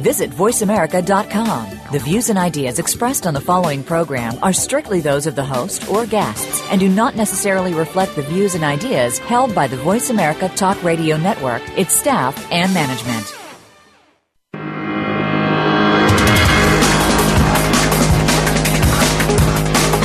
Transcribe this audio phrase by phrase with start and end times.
[0.00, 1.80] Visit VoiceAmerica.com.
[1.92, 5.88] The views and ideas expressed on the following program are strictly those of the host
[5.90, 10.08] or guests and do not necessarily reflect the views and ideas held by the Voice
[10.08, 13.36] America Talk Radio Network, its staff, and management.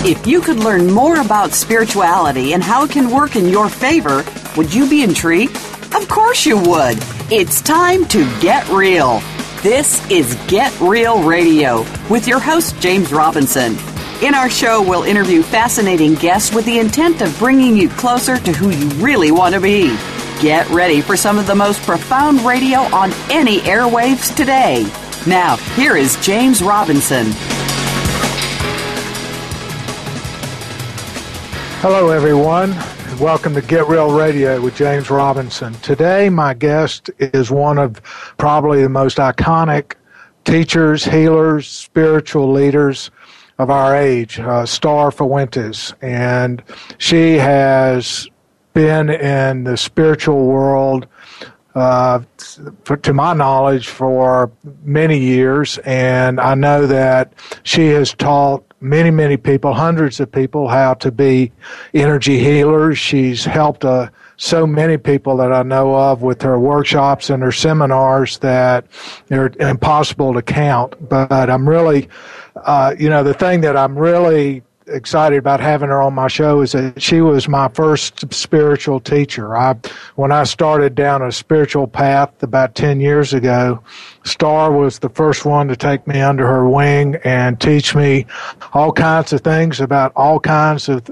[0.07, 4.23] If you could learn more about spirituality and how it can work in your favor,
[4.55, 5.55] would you be intrigued?
[5.95, 6.97] Of course you would.
[7.31, 9.21] It's time to get real.
[9.65, 13.75] This is Get Real Radio with your host, James Robinson.
[14.21, 18.53] In our show, we'll interview fascinating guests with the intent of bringing you closer to
[18.53, 19.87] who you really want to be.
[20.39, 24.83] Get ready for some of the most profound radio on any airwaves today.
[25.25, 27.25] Now, here is James Robinson.
[31.81, 32.75] Hello, everyone.
[33.19, 35.73] Welcome to Get Real Radio with James Robinson.
[35.75, 38.01] Today, my guest is one of
[38.37, 39.93] probably the most iconic
[40.43, 43.11] teachers, healers, spiritual leaders
[43.57, 45.93] of our age, uh, Starr Fuentes.
[46.01, 46.61] And
[46.97, 48.27] she has
[48.73, 51.07] been in the spiritual world,
[51.75, 52.21] uh,
[52.85, 54.51] for, to my knowledge, for
[54.83, 55.77] many years.
[55.79, 61.11] And I know that she has taught many, many people, hundreds of people, how to
[61.11, 61.51] be
[61.93, 62.97] energy healers.
[62.97, 67.51] She's helped uh, so many people that I know of with her workshops and her
[67.51, 68.85] seminars that
[69.27, 71.09] they're impossible to count.
[71.09, 72.09] But I'm really,
[72.55, 76.61] uh, you know, the thing that I'm really excited about having her on my show
[76.61, 79.55] is that she was my first spiritual teacher.
[79.57, 79.75] I,
[80.15, 83.81] when I started down a spiritual path about 10 years ago,
[84.23, 88.25] Starr was the first one to take me under her wing and teach me
[88.73, 91.09] all kinds of things about all kinds of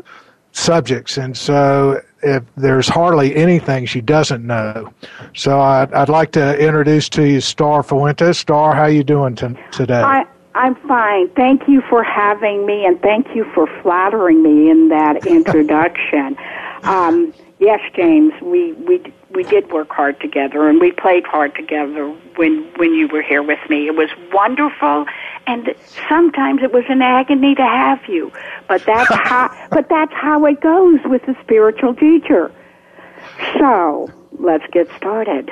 [0.51, 1.17] subjects.
[1.17, 4.93] And so if there's hardly anything she doesn't know.
[5.35, 8.37] So I'd, I'd like to introduce to you Starr Fuentes.
[8.37, 10.01] Starr, how you doing t- today?
[10.01, 10.25] I,
[10.55, 11.29] I'm fine.
[11.29, 16.37] Thank you for having me, and thank you for flattering me in that introduction.
[16.83, 22.07] um, yes, James, we we we did work hard together, and we played hard together
[22.35, 23.87] when when you were here with me.
[23.87, 25.05] It was wonderful,
[25.47, 25.73] and
[26.07, 28.31] sometimes it was an agony to have you.
[28.67, 32.51] But that's how but that's how it goes with the spiritual teacher.
[33.57, 35.51] So let's get started.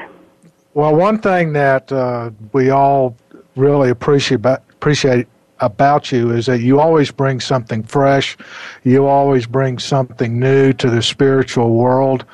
[0.73, 3.15] Well, one thing that uh, we all
[3.55, 5.27] really appreciate about, appreciate
[5.59, 8.35] about you is that you always bring something fresh.
[8.83, 12.25] You always bring something new to the spiritual world.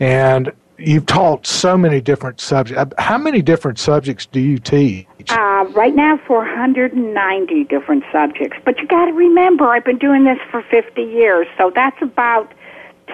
[0.00, 2.92] And you've taught so many different subjects.
[2.98, 5.06] How many different subjects do you teach?
[5.28, 8.58] Uh, right now, 490 different subjects.
[8.64, 12.52] But you got to remember, I've been doing this for 50 years, so that's about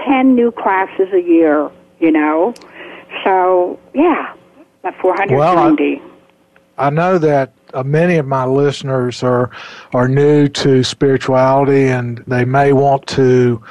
[0.06, 2.54] 10 new classes a year, you know?
[3.22, 4.32] So, yeah,
[4.80, 5.34] about 490.
[5.34, 6.08] Well,
[6.78, 9.50] I, I know that uh, many of my listeners are
[9.92, 13.62] are new to spirituality and they may want to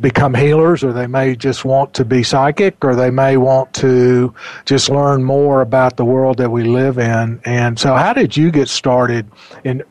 [0.00, 4.34] become healers or they may just want to be psychic or they may want to
[4.64, 7.40] just learn more about the world that we live in.
[7.44, 9.30] And so how did you get started
[9.64, 9.82] in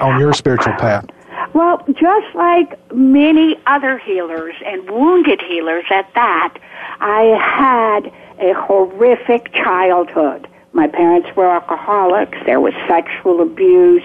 [0.00, 1.06] on your spiritual path?
[1.52, 6.58] Well just like many other healers and wounded healers at that
[7.00, 12.36] i had a horrific childhood my parents were alcoholics.
[12.44, 14.02] There was sexual abuse.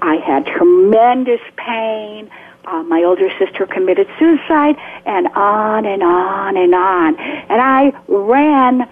[0.00, 2.30] I had tremendous pain.
[2.64, 7.18] Uh, my older sister committed suicide, and on and on and on.
[7.18, 8.88] And I ran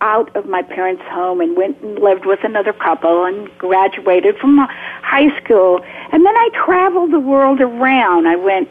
[0.00, 4.58] out of my parents' home and went and lived with another couple and graduated from
[4.58, 5.80] high school.
[6.12, 8.28] And then I traveled the world around.
[8.28, 8.68] I went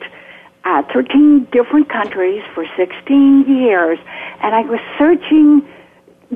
[0.63, 3.97] uh, 13 different countries for 16 years,
[4.41, 5.67] and I was searching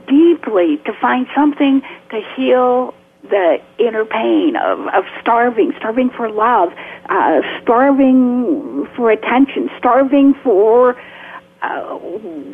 [0.06, 6.72] deeply to find something to heal the inner pain of, of starving, starving for love,
[7.10, 10.96] uh, starving for attention, starving for
[11.62, 11.98] uh,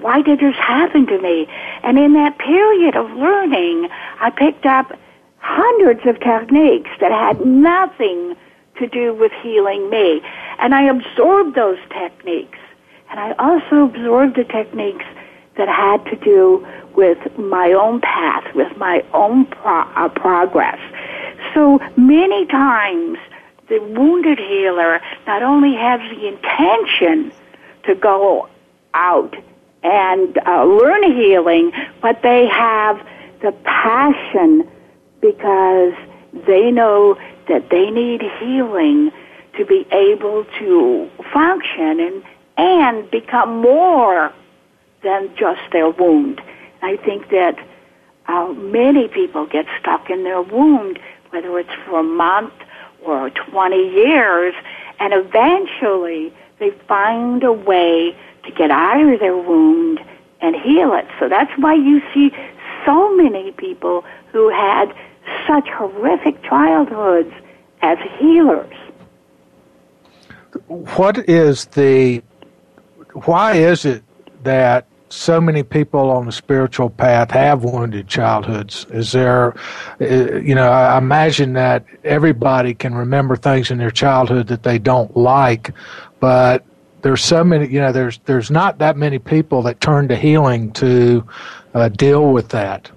[0.01, 1.48] why did this happen to me?
[1.84, 3.89] And in that period of learning,
[4.19, 4.98] I picked up
[5.39, 8.36] hundreds of techniques that had nothing
[8.80, 10.22] to do with healing me.
[10.60, 12.57] And I absorbed those techniques.
[13.10, 15.06] And I also absorbed the techniques
[15.57, 16.65] that had to do
[16.95, 20.79] with my own path, with my own pro- uh, progress.
[21.53, 23.17] So many times,
[23.69, 27.31] the wounded healer not only has the intention
[27.85, 28.47] to go
[28.94, 29.35] out
[29.83, 31.71] and uh, learn healing,
[32.01, 33.05] but they have
[33.41, 34.67] the passion
[35.21, 35.94] because
[36.47, 37.17] they know
[37.47, 39.11] that they need healing
[39.57, 42.23] to be able to function and
[42.55, 44.31] and become more
[45.03, 46.41] than just their wound.
[46.81, 47.57] I think that
[48.27, 52.53] uh, many people get stuck in their wound, whether it's for a month
[53.03, 54.53] or 20 years,
[55.00, 60.00] and eventually they find a way to get out of their wound
[60.41, 61.05] and heal it.
[61.19, 62.31] So that's why you see
[62.85, 64.94] so many people who had
[65.47, 67.33] such horrific childhoods
[67.81, 68.73] as healers.
[70.67, 72.21] What is the,
[73.25, 74.03] why is it
[74.44, 78.86] that so many people on the spiritual path have wounded childhoods.
[78.89, 79.56] Is there,
[80.01, 84.80] uh, you know, I imagine that everybody can remember things in their childhood that they
[84.80, 85.71] don't like,
[86.19, 86.65] but
[87.04, 90.71] there's so many, you know, there's there's not that many people that turn to healing
[90.74, 91.24] to
[91.74, 92.89] uh, deal with that.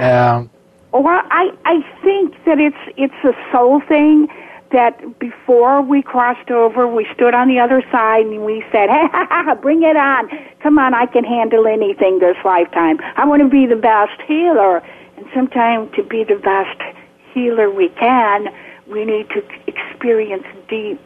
[0.00, 0.48] Um,
[0.92, 4.28] well, I I think that it's it's a soul thing
[4.72, 9.06] that before we crossed over, we stood on the other side and we said, hey,
[9.12, 10.28] ha, ha, bring it on.
[10.60, 12.98] Come on, I can handle anything this lifetime.
[13.16, 14.78] I want to be the best healer.
[15.16, 16.80] And sometimes to be the best
[17.32, 18.48] healer we can,
[18.86, 21.00] we need to experience deep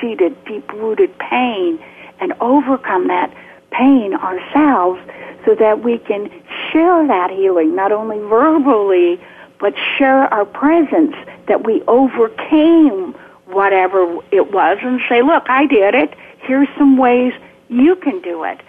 [0.00, 1.78] seated, deep rooted pain
[2.20, 3.32] and overcome that
[3.70, 5.00] pain ourselves
[5.44, 6.28] so that we can
[6.70, 9.20] share that healing, not only verbally,
[9.60, 11.14] but share our presence
[11.46, 13.14] that we overcame
[13.46, 16.14] whatever it was and say, look, I did it.
[16.40, 17.32] Here's some ways
[17.68, 18.60] you can do it.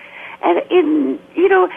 [0.44, 1.70] And in, you know,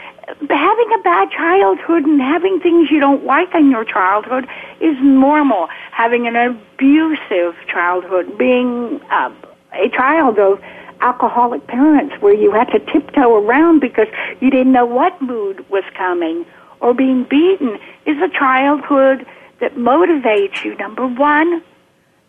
[0.51, 4.49] having a bad childhood and having things you don't like in your childhood
[4.81, 5.69] is normal.
[5.93, 9.31] Having an abusive childhood, being uh,
[9.75, 10.61] a child of
[11.01, 14.07] alcoholic parents where you had to tiptoe around because
[14.41, 16.47] you didn't know what mood was coming
[16.81, 19.27] or being beaten is a childhood
[19.61, 21.63] that motivates you, number one,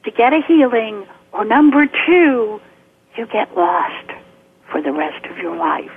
[0.03, 2.61] to get a healing, or number two,
[3.17, 4.11] you get lost
[4.69, 5.91] for the rest of your life.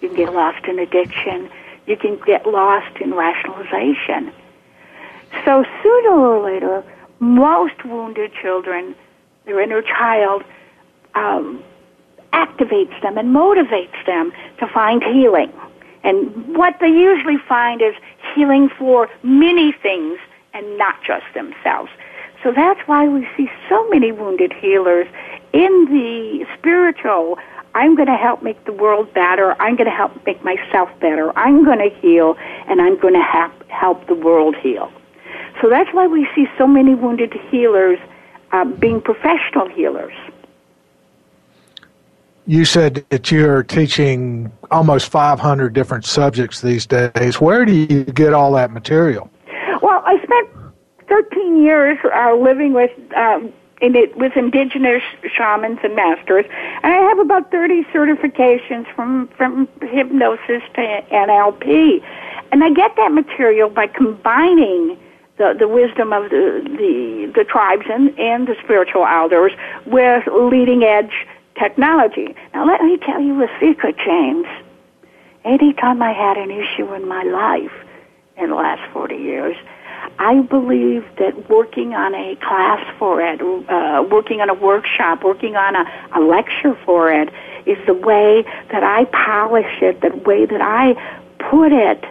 [0.00, 1.50] You can get lost in addiction.
[1.86, 4.32] You can get lost in rationalization.
[5.44, 6.84] So sooner or later,
[7.18, 8.94] most wounded children,
[9.44, 10.42] their inner child,
[11.14, 11.62] um,
[12.32, 15.52] activates them and motivates them to find healing.
[16.02, 17.94] And what they usually find is
[18.34, 20.18] healing for many things
[20.54, 21.90] and not just themselves.
[22.42, 25.06] So that's why we see so many wounded healers
[25.52, 27.38] in the spiritual.
[27.74, 29.52] I'm going to help make the world better.
[29.60, 31.36] I'm going to help make myself better.
[31.38, 32.36] I'm going to heal,
[32.66, 34.90] and I'm going to help, help the world heal.
[35.60, 37.98] So that's why we see so many wounded healers
[38.52, 40.14] uh, being professional healers
[42.50, 47.40] you said that you're teaching almost 500 different subjects these days.
[47.40, 49.30] Where do you get all that material?
[49.80, 50.48] Well, I spent
[51.08, 55.00] 13 years uh, living with um, in it, with indigenous
[55.32, 56.44] shamans and masters,
[56.82, 62.02] and I have about 30 certifications from from hypnosis to NLP,
[62.50, 64.98] and I get that material by combining.
[65.36, 69.52] The, the wisdom of the, the, the tribes and, and the spiritual elders
[69.86, 71.14] with leading edge
[71.58, 72.34] technology.
[72.54, 74.46] Now, let me tell you a secret, James.
[75.44, 77.72] Anytime I had an issue in my life
[78.36, 79.56] in the last 40 years,
[80.18, 85.56] I believe that working on a class for it, uh, working on a workshop, working
[85.56, 85.84] on a,
[86.14, 87.30] a lecture for it,
[87.66, 90.94] is the way that I polish it, the way that I
[91.38, 92.04] put it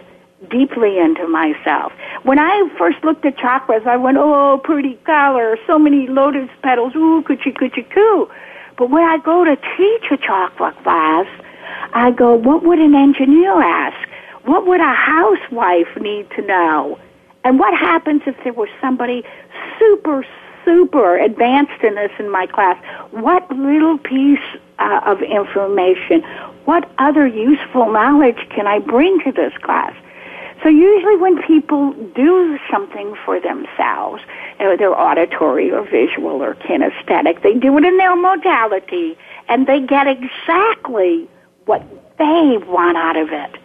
[0.48, 1.92] deeply into myself.
[2.22, 6.94] When I first looked at chakras, I went, oh, pretty color, so many lotus petals,
[6.96, 8.28] ooh, coochie coochie coo.
[8.80, 11.26] But when I go to teach a chakra class,
[11.92, 14.08] I go, what would an engineer ask?
[14.46, 16.98] What would a housewife need to know?
[17.44, 19.22] And what happens if there was somebody
[19.78, 20.24] super,
[20.64, 22.82] super advanced in this in my class?
[23.10, 24.38] What little piece
[24.78, 26.22] uh, of information,
[26.64, 29.92] what other useful knowledge can I bring to this class?
[30.62, 34.22] So usually when people do something for themselves,
[34.58, 39.16] they're auditory or visual or kinesthetic, they do it in their modality
[39.48, 41.28] and they get exactly
[41.64, 41.82] what
[42.18, 43.56] they want out of it.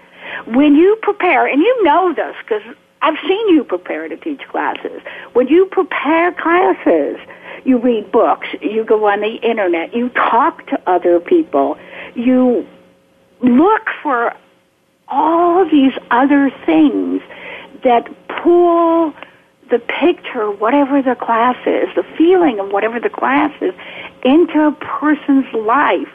[0.47, 2.63] When you prepare, and you know this because
[3.01, 5.01] I've seen you prepare to teach classes.
[5.33, 7.17] When you prepare classes,
[7.65, 11.77] you read books, you go on the internet, you talk to other people,
[12.15, 12.65] you
[13.41, 14.35] look for
[15.07, 17.21] all these other things
[17.83, 19.13] that pull
[19.69, 23.73] the picture, whatever the class is, the feeling of whatever the class is,
[24.23, 26.09] into a person's life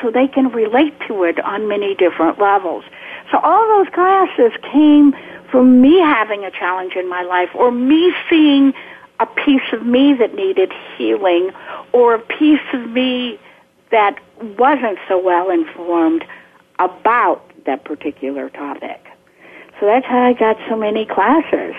[0.00, 2.84] so they can relate to it on many different levels.
[3.30, 5.14] So all those classes came
[5.50, 8.72] from me having a challenge in my life or me seeing
[9.20, 11.50] a piece of me that needed healing
[11.92, 13.38] or a piece of me
[13.90, 14.18] that
[14.58, 16.24] wasn't so well informed
[16.78, 19.04] about that particular topic.
[19.80, 21.74] So that's how I got so many classes.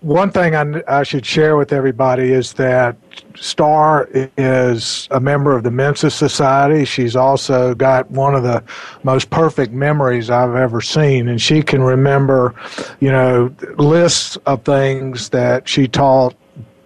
[0.00, 2.96] One thing I, I should share with everybody is that
[3.34, 6.84] Starr is a member of the Mensa Society.
[6.84, 8.62] She's also got one of the
[9.04, 12.54] most perfect memories I've ever seen, and she can remember,
[13.00, 16.34] you know, lists of things that she taught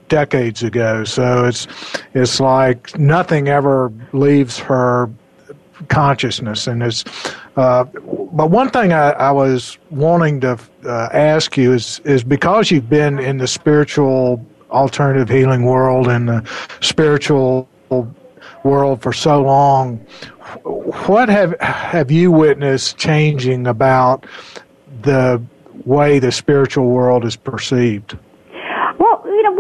[0.08, 1.02] decades ago.
[1.02, 1.66] So it's
[2.14, 5.10] it's like nothing ever leaves her
[5.88, 7.04] consciousness, and it's.
[7.56, 7.84] Uh,
[8.32, 12.90] but one thing I, I was wanting to uh, ask you is is because you've
[12.90, 16.50] been in the spiritual alternative healing world and the
[16.80, 17.68] spiritual
[18.64, 19.98] world for so long,
[21.06, 24.26] what have have you witnessed changing about
[25.02, 25.40] the
[25.84, 28.16] way the spiritual world is perceived?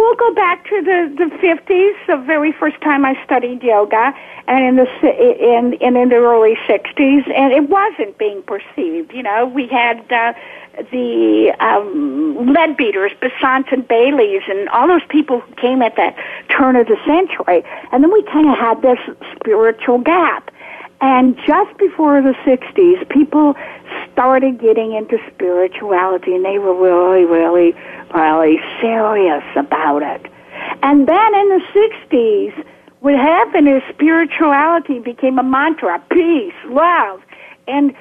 [0.04, 4.12] Well, go back to the the fifties, the very first time I studied yoga,
[4.46, 9.14] and in the in and in the early '60s, and it wasn't being perceived.
[9.14, 10.34] You know, we had uh,
[10.92, 16.14] the um, Leadbeaters, Besants, and Baileys, and all those people who came at that
[16.50, 18.98] turn of the century, and then we kind of had this
[19.36, 20.50] spiritual gap.
[21.00, 23.54] And just before the 60s, people
[24.14, 27.74] started getting into spirituality, and they were really, really,
[28.14, 30.30] really serious about it.
[30.82, 32.66] And then in the 60s,
[33.00, 37.20] what happened is spirituality became a mantra peace, love.
[37.68, 37.94] And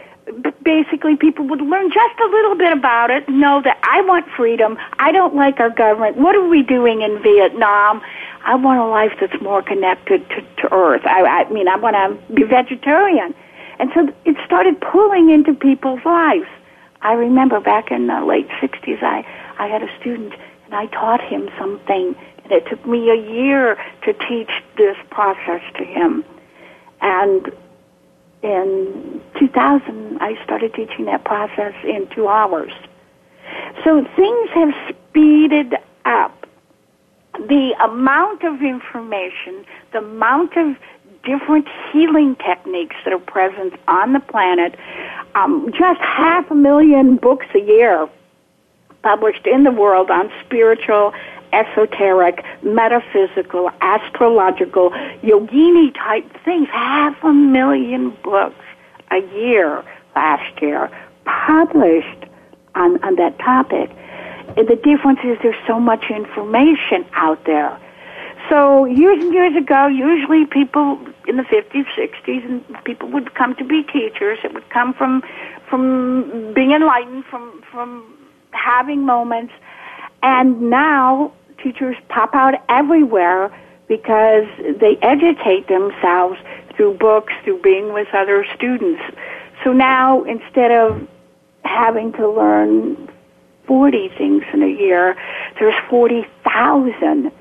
[0.64, 4.78] basically people would learn just a little bit about it, know that I want freedom.
[5.00, 6.18] I don't like our government.
[6.18, 8.02] What are we doing in Vietnam?
[8.46, 11.02] I want a life that's more connected to, to Earth.
[11.06, 13.34] I, I mean, I want to be vegetarian.
[13.84, 16.48] And so it started pulling into people's lives.
[17.02, 19.28] I remember back in the late 60s, I,
[19.60, 23.78] I had a student and I taught him something and it took me a year
[24.04, 26.24] to teach this process to him.
[27.02, 27.52] And
[28.42, 32.72] in 2000, I started teaching that process in two hours.
[33.84, 35.76] So things have speeded
[36.06, 36.48] up.
[37.34, 40.78] The amount of information, the amount of
[41.24, 44.76] different healing techniques that are present on the planet,
[45.36, 48.10] um, just half a million books a year
[49.02, 51.14] published in the world on spiritual
[51.52, 54.90] esoteric, metaphysical, astrological,
[55.22, 56.68] yogini type things.
[56.70, 58.66] Half a million books
[59.12, 59.84] a year
[60.16, 60.90] last year
[61.26, 62.26] published
[62.76, 63.92] on, on that topic.
[64.58, 67.80] And the difference is there's so much information out there.
[68.50, 73.56] So years and years ago, usually people in the 50s, 60s, and people would come
[73.56, 74.40] to be teachers.
[74.44, 75.24] It would come from
[75.70, 78.18] from being enlightened, from from
[78.52, 79.54] having moments.
[80.22, 83.52] And now teachers pop out everywhere
[83.88, 84.46] because
[84.80, 86.38] they educate themselves
[86.76, 89.02] through books, through being with other students.
[89.64, 91.08] So now instead of
[91.64, 93.10] having to learn
[93.68, 95.16] 40 things in a year,
[95.60, 97.32] there's 40,000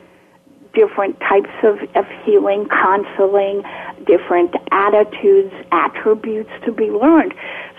[0.75, 3.63] different types of, of healing, counseling,
[4.07, 7.35] different attitudes, attributes to be learned.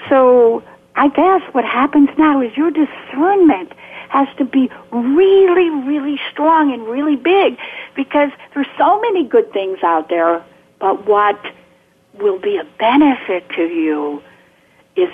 [0.09, 0.63] So
[0.95, 3.73] I guess what happens now is your discernment
[4.09, 7.57] has to be really, really strong and really big
[7.95, 10.43] because there's so many good things out there,
[10.79, 11.39] but what
[12.19, 14.21] will be a benefit to you
[14.95, 15.09] is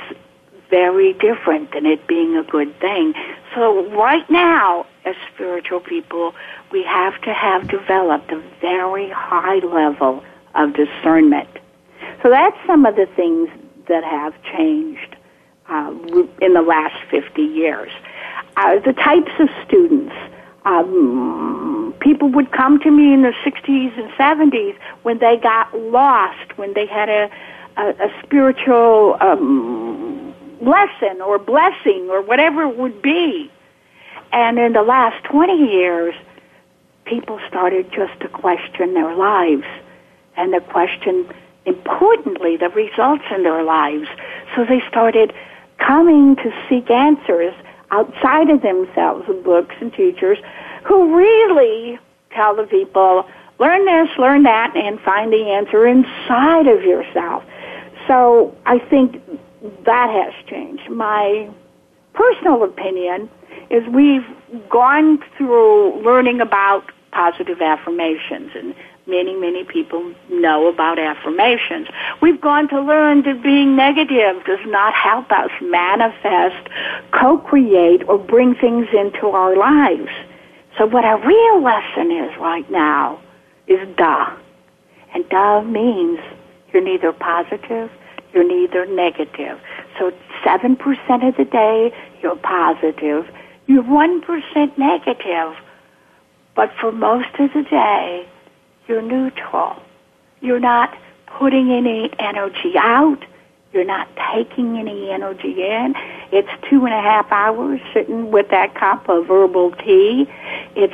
[0.70, 3.14] very different than it being a good thing.
[3.56, 6.34] So right now, as spiritual people,
[6.72, 10.24] we have to have developed a very high level
[10.56, 11.50] of discernment.
[12.22, 13.50] So that's some of the things
[13.88, 15.16] that have changed
[15.70, 15.94] uh,
[16.42, 17.92] in the last 50 years
[18.60, 20.14] uh, the types of students.
[20.66, 26.58] Um, people would come to me in the 60s and 70s when they got lost,
[26.58, 27.30] when they had a,
[27.78, 29.89] a, a spiritual um,
[30.62, 33.52] lesson or blessing or whatever it would be.
[34.32, 36.14] And in the last 20 years,
[37.06, 39.66] people started just to question their lives
[40.38, 41.28] and to question,
[41.66, 44.08] importantly, the results in their lives.
[44.56, 45.34] So they started
[45.78, 47.54] coming to seek answers
[47.92, 50.38] outside of themselves with books and teachers
[50.84, 52.00] who really
[52.32, 53.26] tell the people,
[53.58, 57.44] learn this, learn that, and find the answer inside of yourself.
[58.08, 59.22] So I think
[59.62, 60.90] that has changed.
[60.90, 61.50] My
[62.14, 63.30] personal opinion
[63.70, 64.26] is we've
[64.70, 68.76] gone through learning about positive affirmations and
[69.08, 71.88] many, many people know about affirmations.
[72.22, 76.70] We've gone to learn that being negative does not help us manifest,
[77.12, 80.12] co-create, or bring things into our lives.
[80.78, 83.20] So what our real lesson is right now
[83.68, 84.36] is da.
[85.14, 86.20] And da means
[86.72, 87.90] you're neither positive,
[88.34, 89.60] you're neither negative.
[89.98, 90.12] So
[90.46, 93.28] 7% of the day, you're positive.
[93.68, 95.56] You're 1% negative.
[96.56, 98.28] But for most of the day,
[98.88, 99.82] you're neutral.
[100.42, 100.96] You're not
[101.28, 103.24] putting any energy out.
[103.72, 105.94] You're not taking any energy in.
[106.32, 110.28] It's two and a half hours sitting with that cup of herbal tea.
[110.76, 110.94] It's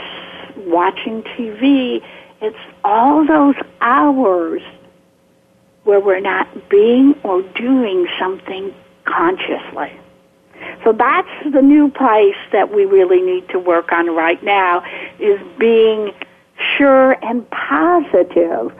[0.67, 2.03] watching TV.
[2.41, 4.61] It's all those hours
[5.85, 8.73] where we're not being or doing something
[9.05, 9.93] consciously.
[10.83, 14.83] So that's the new place that we really need to work on right now
[15.19, 16.11] is being
[16.77, 18.73] sure and positive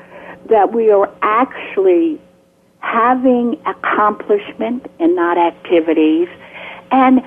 [0.49, 2.19] that we are actually
[2.79, 6.29] having accomplishment and not activities
[6.91, 7.23] and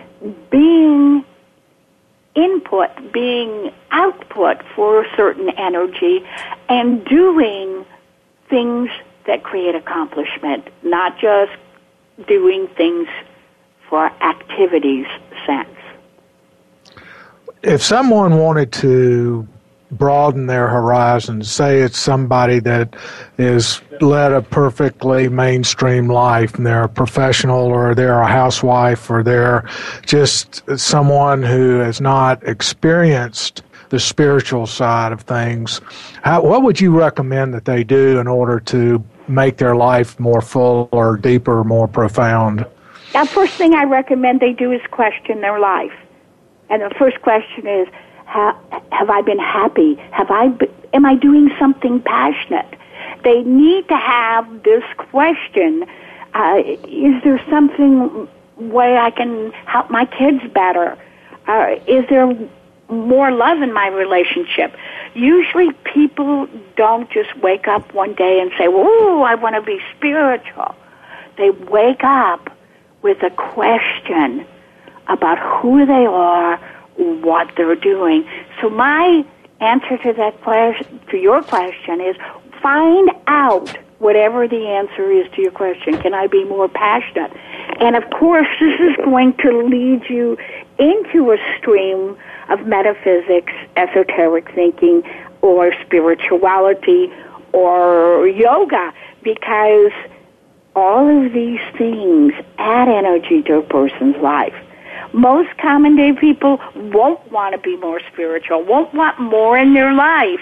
[0.50, 1.24] being
[2.34, 6.24] input, being output for a certain energy
[6.68, 7.84] and doing
[8.48, 8.88] things
[9.28, 11.52] that create accomplishment, not just
[12.26, 13.06] doing things
[13.88, 15.06] for activities
[15.46, 15.68] sense.
[17.62, 19.46] If someone wanted to
[19.90, 21.50] broaden their horizons.
[21.50, 22.94] Say it's somebody that
[23.38, 29.22] is led a perfectly mainstream life and they're a professional or they're a housewife or
[29.22, 29.68] they're
[30.04, 35.80] just someone who has not experienced the spiritual side of things.
[36.22, 40.40] How, what would you recommend that they do in order to make their life more
[40.40, 42.66] full or deeper, more profound?
[43.12, 45.92] The first thing I recommend they do is question their life.
[46.70, 47.88] And the first question is,
[48.26, 49.94] have I been happy?
[50.12, 52.74] Have I be, am I doing something passionate?
[53.24, 55.84] They need to have this question.
[56.34, 60.98] Uh, is there something way I can help my kids better?
[61.46, 62.30] Uh, is there
[62.88, 64.76] more love in my relationship?
[65.14, 69.80] Usually people don't just wake up one day and say, "Oh, I want to be
[69.96, 70.74] spiritual."
[71.36, 72.50] They wake up
[73.02, 74.44] with a question
[75.06, 76.56] about who they are,
[76.96, 78.28] what they're doing.
[78.60, 79.24] So my
[79.60, 82.16] answer to that question, to your question is
[82.62, 86.00] find out whatever the answer is to your question.
[86.00, 87.32] Can I be more passionate?
[87.80, 90.36] And of course, this is going to lead you
[90.78, 92.16] into a stream
[92.48, 95.02] of metaphysics, esoteric thinking,
[95.42, 97.12] or spirituality,
[97.52, 99.92] or yoga, because
[100.76, 104.54] all of these things add energy to a person's life
[105.12, 109.92] most common day people won't want to be more spiritual, won't want more in their
[109.94, 110.40] life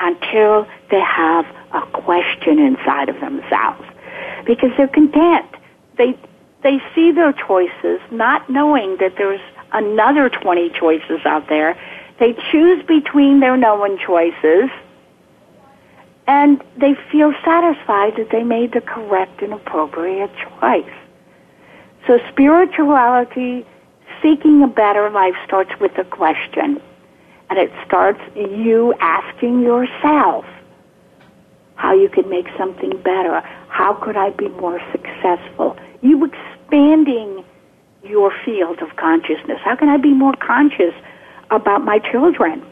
[0.00, 3.84] until they have a question inside of themselves.
[4.44, 5.46] Because they're content.
[5.96, 6.18] They,
[6.62, 9.40] they see their choices not knowing that there's
[9.72, 11.78] another 20 choices out there.
[12.18, 14.70] They choose between their known choices
[16.26, 20.92] and they feel satisfied that they made the correct and appropriate choice.
[22.06, 23.66] So spirituality
[24.22, 26.80] seeking a better life starts with a question.
[27.50, 30.46] And it starts you asking yourself
[31.74, 33.40] how you could make something better.
[33.68, 35.76] How could I be more successful?
[36.00, 37.44] You expanding
[38.04, 39.58] your field of consciousness.
[39.64, 40.94] How can I be more conscious
[41.50, 42.64] about my children?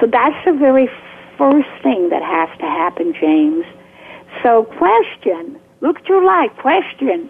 [0.00, 0.88] So that's the very
[1.38, 3.64] first thing that has to happen, James.
[4.42, 5.58] So question.
[5.80, 6.50] Look at your life.
[6.58, 7.28] Question.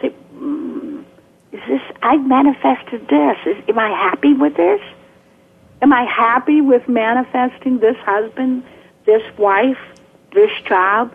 [0.00, 1.04] Say, mm,
[1.52, 3.36] is this, I manifested this.
[3.46, 4.80] Is, am I happy with this?
[5.80, 8.62] Am I happy with manifesting this husband,
[9.04, 9.78] this wife,
[10.32, 11.12] this job,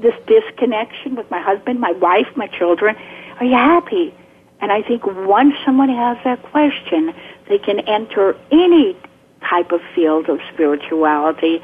[0.00, 2.96] this disconnection with my husband, my wife, my children?
[3.42, 4.14] Are you happy?
[4.60, 7.12] And I think once someone has that question,
[7.48, 8.96] they can enter any
[9.40, 11.60] type of field of spirituality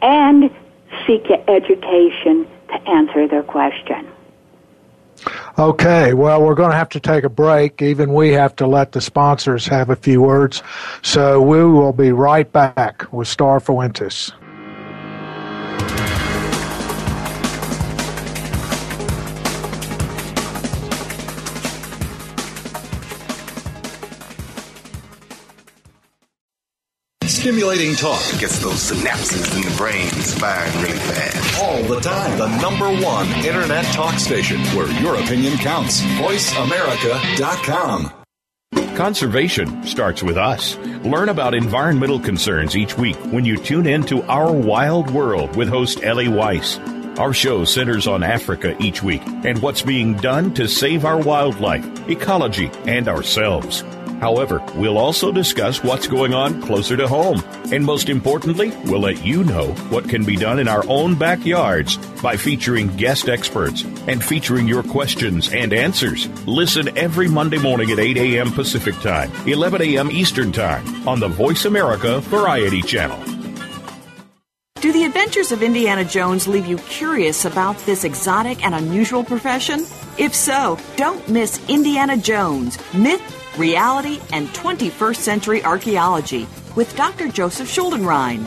[0.00, 0.50] and
[1.06, 4.08] seek education to answer their question.
[5.58, 7.82] Okay, well, we're going to have to take a break.
[7.82, 10.62] Even we have to let the sponsors have a few words.
[11.02, 14.32] So we will be right back with Starr Fuentes.
[27.38, 31.62] Stimulating talk gets those synapses in the brain firing really fast.
[31.62, 32.36] All the time.
[32.36, 36.00] The number one internet talk station where your opinion counts.
[36.00, 38.12] VoiceAmerica.com.
[38.96, 40.76] Conservation starts with us.
[41.04, 45.68] Learn about environmental concerns each week when you tune in to Our Wild World with
[45.68, 46.80] host Ellie Weiss.
[47.20, 51.86] Our show centers on Africa each week and what's being done to save our wildlife,
[52.08, 53.84] ecology, and ourselves.
[54.20, 57.42] However, we'll also discuss what's going on closer to home.
[57.72, 61.96] And most importantly, we'll let you know what can be done in our own backyards
[62.20, 66.28] by featuring guest experts and featuring your questions and answers.
[66.46, 68.52] Listen every Monday morning at 8 a.m.
[68.52, 70.10] Pacific Time, 11 a.m.
[70.10, 73.18] Eastern Time on the Voice America Variety Channel.
[74.80, 79.80] Do the adventures of Indiana Jones leave you curious about this exotic and unusual profession?
[80.18, 83.20] If so, don't miss Indiana Jones Myth,
[83.58, 87.28] Reality, and 21st Century Archaeology with Dr.
[87.28, 88.46] Joseph Schuldenrein.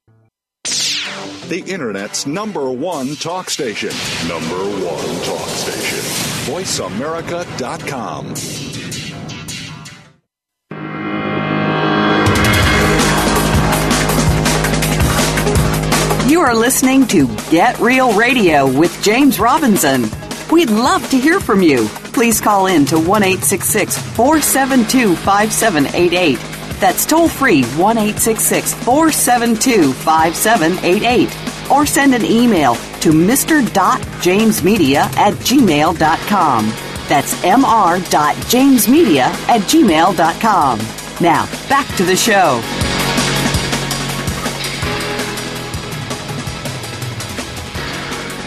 [1.47, 3.89] the Internet's number one talk station.
[4.27, 5.99] Number one talk station.
[6.53, 8.35] VoiceAmerica.com.
[16.29, 20.05] You are listening to Get Real Radio with James Robinson.
[20.51, 21.87] We'd love to hear from you.
[22.13, 27.97] Please call in to 1 472 5788 that's toll free 1
[28.73, 31.71] 472 5788.
[31.71, 36.65] Or send an email to mr.jamesmedia at gmail.com.
[37.07, 40.79] That's mr.jamesmedia at gmail.com.
[41.21, 42.61] Now, back to the show.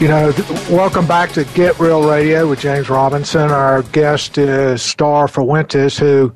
[0.01, 0.33] You know,
[0.69, 3.51] welcome back to Get Real Radio with James Robinson.
[3.51, 6.35] Our guest is Starr Fuentes, who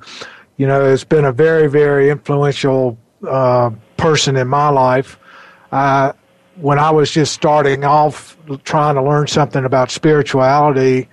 [0.58, 5.18] you know, has been a very, very influential uh, person in my life.
[5.72, 6.12] Uh,
[6.56, 11.08] when I was just starting off trying to learn something about spirituality,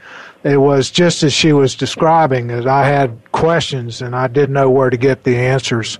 [0.45, 2.67] it was just as she was describing it.
[2.67, 5.97] I had questions and I didn't know where to get the answers.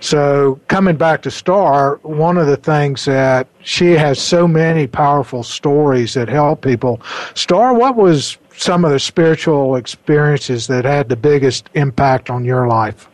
[0.00, 5.42] So coming back to Starr, one of the things that she has so many powerful
[5.42, 7.00] stories that help people.
[7.32, 12.68] Starr, what was some of the spiritual experiences that had the biggest impact on your
[12.68, 13.08] life?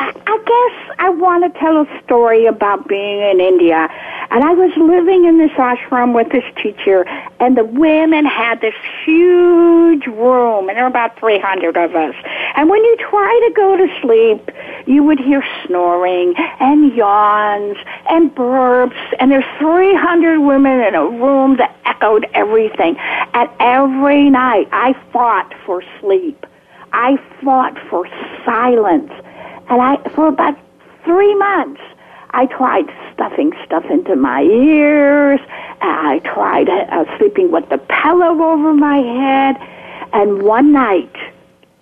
[0.00, 3.88] I guess I want to tell a story about being in India.
[4.30, 7.06] And I was living in this ashram with this teacher,
[7.40, 12.14] and the women had this huge room, and there were about 300 of us.
[12.54, 14.50] And when you try to go to sleep,
[14.86, 17.78] you would hear snoring and yawns
[18.10, 22.96] and burps, and there's 300 women in a room that echoed everything.
[22.98, 26.44] And every night I fought for sleep.
[26.92, 28.06] I fought for
[28.44, 29.10] silence.
[29.70, 30.58] And I, for about
[31.04, 31.80] three months,
[32.30, 35.40] I tried stuffing stuff into my ears.
[35.80, 39.56] I tried uh, sleeping with the pillow over my head.
[40.12, 41.14] And one night,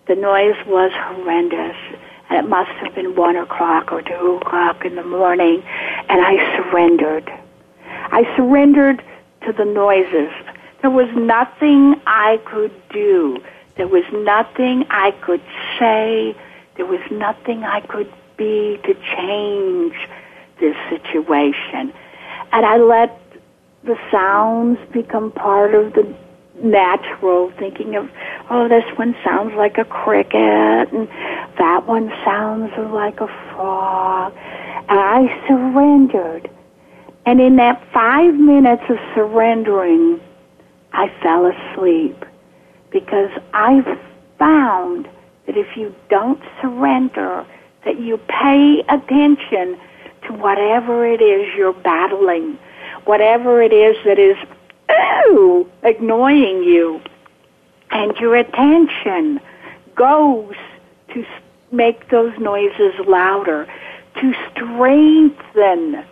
[0.07, 1.77] the noise was horrendous.
[2.29, 5.63] And it must have been one o'clock or two o'clock in the morning.
[6.09, 7.31] And I surrendered.
[7.85, 9.03] I surrendered
[9.45, 10.33] to the noises.
[10.81, 13.39] There was nothing I could do.
[13.77, 15.43] There was nothing I could
[15.79, 16.37] say.
[16.77, 19.97] There was nothing I could be to change
[20.61, 21.92] this situation.
[22.53, 23.21] And I let
[23.85, 26.14] the sounds become part of the
[26.62, 28.09] natural, thinking of,
[28.51, 31.09] oh, this one sounds like a cricket, and
[31.59, 34.33] that one sounds like a frog.
[34.88, 36.51] And I surrendered.
[37.27, 40.21] And in that five minutes of surrendering,
[40.92, 42.25] I fell asleep
[42.90, 43.83] because I
[44.38, 45.09] found
[45.47, 47.45] that if you don't surrender,
[47.85, 49.79] that you pay attention
[50.27, 52.59] to whatever it is you're battling,
[53.05, 54.37] whatever it is that is
[55.29, 57.01] ooh, annoying you,
[57.91, 59.41] and your attention
[59.95, 60.55] goes
[61.12, 61.25] to
[61.73, 63.67] make those noises louder,
[64.21, 66.05] to strengthen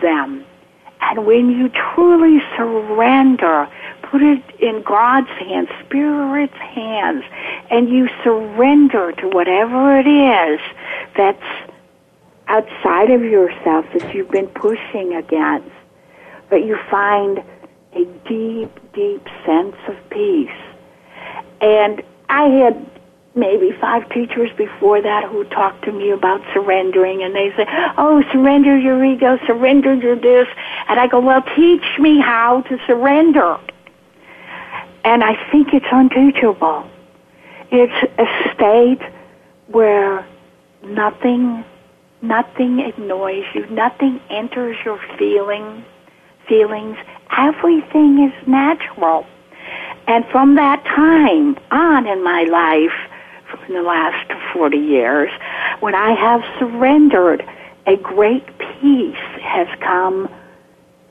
[0.00, 0.44] them.
[1.00, 3.68] And when you truly surrender,
[4.02, 7.24] put it in God's hands, Spirit's hands,
[7.70, 10.60] and you surrender to whatever it is
[11.16, 11.42] that's
[12.48, 15.70] outside of yourself that you've been pushing against,
[16.50, 17.42] but you find
[17.94, 20.50] a deep, deep sense of peace.
[21.60, 22.90] And I had
[23.34, 27.66] maybe five teachers before that who talked to me about surrendering and they say,
[27.98, 30.46] oh, surrender your ego, surrender your this.
[30.88, 33.58] And I go, well, teach me how to surrender.
[35.04, 36.88] And I think it's unteachable.
[37.70, 39.00] It's a state
[39.66, 40.26] where
[40.84, 41.64] nothing,
[42.24, 45.84] nothing annoys you, nothing enters your feeling,
[46.48, 46.96] feelings.
[47.36, 49.26] Everything is natural.
[50.06, 52.92] And from that time on in my life,
[53.68, 55.30] in the last 40 years,
[55.80, 57.44] when I have surrendered,
[57.86, 60.28] a great peace has come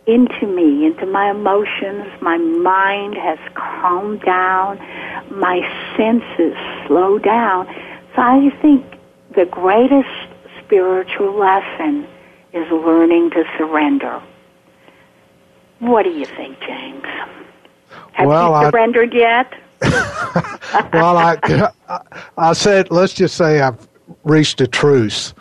[0.06, 2.06] into me, into my emotions.
[2.22, 4.78] My mind has calmed down.
[5.32, 5.62] My
[5.96, 7.68] senses slow down.
[8.16, 8.86] So I think
[9.36, 10.33] the greatest
[10.66, 12.08] spiritual lesson
[12.54, 14.22] is learning to surrender.
[15.80, 17.04] What do you think, James?
[18.14, 19.54] Have well, you surrendered I, yet?
[20.94, 21.70] well, I,
[22.38, 23.88] I said, let's just say I've
[24.24, 25.34] reached a truce.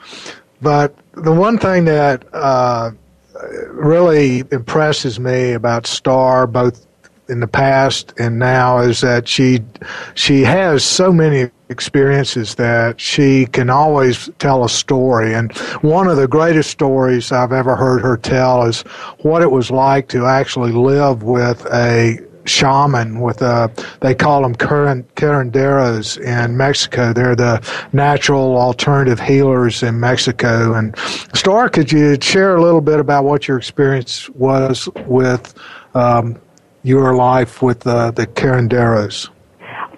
[0.61, 2.93] But the one thing that uh,
[3.69, 6.87] really impresses me about Starr, both
[7.33, 9.61] in the past and now, is that she
[10.15, 15.35] she has so many experiences that she can always tell a story.
[15.35, 18.83] And one of the greatest stories I've ever heard her tell is
[19.23, 24.55] what it was like to actually live with a shaman with a they call them
[24.55, 27.13] curanderos in Mexico.
[27.13, 30.75] They're the natural alternative healers in Mexico.
[30.75, 30.97] And
[31.35, 35.55] Starr, could you share a little bit about what your experience was with
[35.95, 36.41] um,
[36.83, 39.29] your life with uh, the curanderos?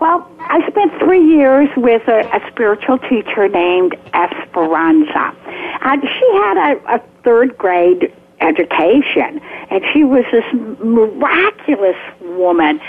[0.01, 5.35] Well, I spent three years with a, a spiritual teacher named Esperanza.
[5.83, 9.41] And she had a, a third grade education.
[9.71, 10.45] And she was this
[10.83, 12.81] miraculous woman.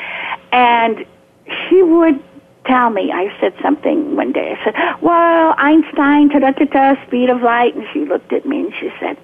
[0.52, 1.06] And
[1.48, 2.22] she would
[2.66, 4.58] tell me, I said something one day.
[4.60, 7.76] I said, well, Einstein, ta da da da speed of light.
[7.76, 9.18] And she looked at me and she said,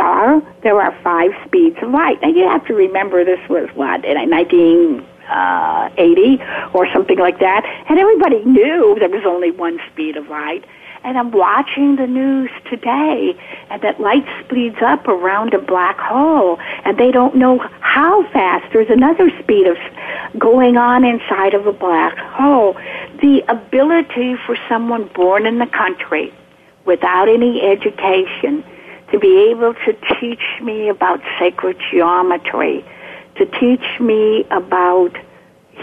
[0.00, 2.22] Starr, there are five speeds of light.
[2.22, 7.66] Now you have to remember this was what, in 1980 uh, or something like that.
[7.86, 10.64] And everybody knew there was only one speed of light
[11.04, 13.34] and I'm watching the news today,
[13.70, 18.70] and that light speeds up around a black hole, and they don't know how fast.
[18.70, 19.78] There's another speed of
[20.38, 22.74] going on inside of a black hole.
[23.22, 26.34] The ability for someone born in the country
[26.84, 28.62] without any education
[29.10, 32.84] to be able to teach me about sacred geometry,
[33.36, 35.16] to teach me about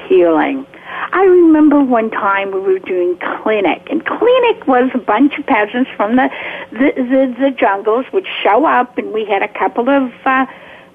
[0.08, 0.66] healing.
[1.12, 5.90] I remember one time we were doing clinic, and clinic was a bunch of peasants
[5.96, 6.30] from the
[6.72, 10.46] the, the, the jungles would show up, and we had a couple of uh,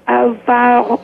[0.08, 0.96] of uh,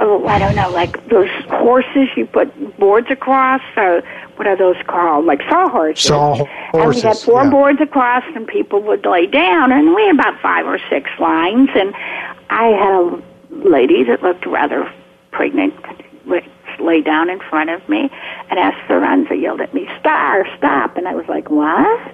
[0.00, 3.62] oh I don't know, like those horses you put boards across.
[3.76, 4.02] Or
[4.36, 5.26] what are those called?
[5.26, 6.04] Like sawhorses.
[6.04, 6.74] Saw horses.
[6.74, 7.50] And we had four yeah.
[7.50, 11.68] boards across, and people would lay down, and we had about five or six lines,
[11.74, 11.94] and
[12.50, 14.92] I had a lady that looked rather
[15.30, 15.74] pregnant
[16.80, 18.10] lay down in front of me,
[18.48, 20.96] and Esperanza yelled at me, Starr, stop.
[20.96, 22.12] And I was like, what?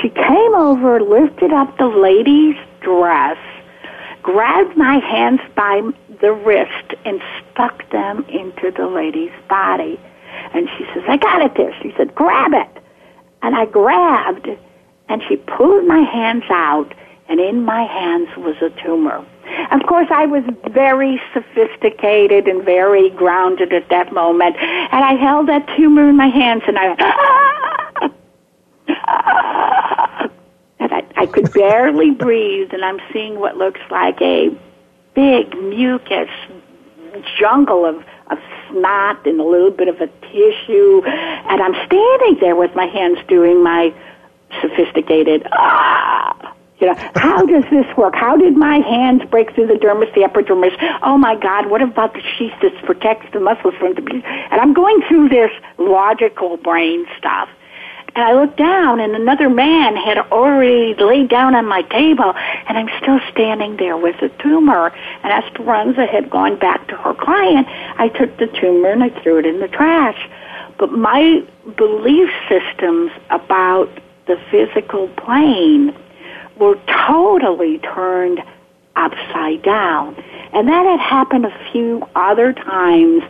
[0.00, 3.38] She came over, lifted up the lady's dress,
[4.22, 5.82] grabbed my hands by
[6.20, 7.20] the wrist, and
[7.52, 9.98] stuck them into the lady's body.
[10.52, 11.74] And she says, I got it there.
[11.82, 12.82] She said, grab it.
[13.42, 14.48] And I grabbed,
[15.08, 16.92] and she pulled my hands out,
[17.28, 19.24] and in my hands was a tumor.
[19.70, 25.48] Of course, I was very sophisticated and very grounded at that moment, and I held
[25.48, 28.10] that tumor in my hands, and I, ah,
[28.88, 30.30] ah,
[30.80, 34.50] and I, I could barely breathe, and I'm seeing what looks like a
[35.14, 36.30] big mucus
[37.38, 42.56] jungle of of snot and a little bit of a tissue, and I'm standing there
[42.56, 43.94] with my hands doing my
[44.60, 48.14] sophisticated ah you know, how does this work?
[48.14, 50.72] How did my hands break through the dermis, the epidermis?
[51.02, 54.74] Oh my God, what about the sheath that protects the muscles from the, and I'm
[54.74, 57.48] going through this logical brain stuff.
[58.14, 62.32] And I looked down and another man had already laid down on my table
[62.68, 64.92] and I'm still standing there with the tumor.
[65.22, 67.66] And Esperanza had gone back to her client.
[67.68, 70.28] I took the tumor and I threw it in the trash.
[70.78, 71.42] But my
[71.76, 73.90] belief systems about
[74.26, 75.94] the physical plane
[76.56, 78.40] were totally turned
[78.94, 80.14] upside down.
[80.52, 83.24] And that had happened a few other times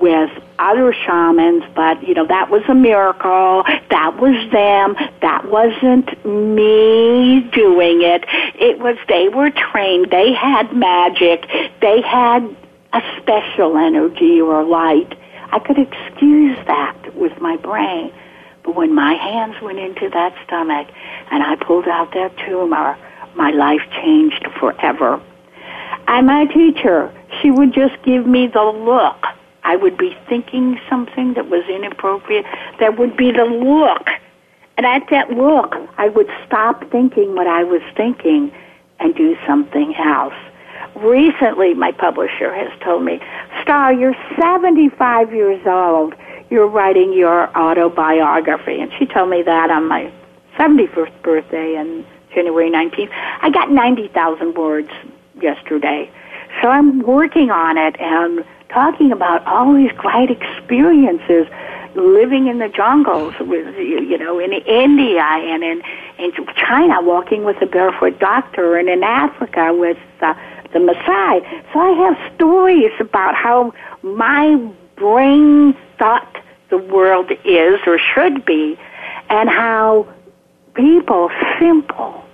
[0.00, 3.64] with other shamans, but you know, that was a miracle.
[3.90, 4.96] That was them.
[5.22, 8.24] That wasn't me doing it.
[8.54, 10.10] It was they were trained.
[10.10, 11.46] They had magic.
[11.80, 12.56] They had
[12.92, 15.16] a special energy or light.
[15.50, 18.12] I could excuse that with my brain.
[18.64, 20.88] But when my hands went into that stomach
[21.30, 22.96] and I pulled out that tumor,
[23.34, 25.20] my life changed forever.
[26.06, 29.26] And my teacher, she would just give me the look.
[29.64, 32.44] I would be thinking something that was inappropriate.
[32.80, 34.08] That would be the look.
[34.76, 38.52] And at that look, I would stop thinking what I was thinking
[39.00, 40.34] and do something else.
[40.94, 43.20] Recently, my publisher has told me,
[43.62, 46.14] Starr, you're 75 years old.
[46.50, 48.80] You're writing your autobiography.
[48.80, 50.12] And she told me that on my
[50.56, 53.10] 71st birthday in January 19th.
[53.42, 54.90] I got 90,000 words
[55.40, 56.10] yesterday.
[56.60, 61.46] So I'm working on it and talking about all these great experiences
[61.94, 65.82] living in the jungles with you know in India and in
[66.18, 70.34] in China walking with a barefoot doctor and in Africa with uh,
[70.72, 71.40] the Maasai.
[71.72, 74.56] So I have stories about how my
[74.96, 76.36] brain thought
[76.70, 78.78] the world is or should be
[79.30, 80.06] and how
[80.74, 82.24] people simple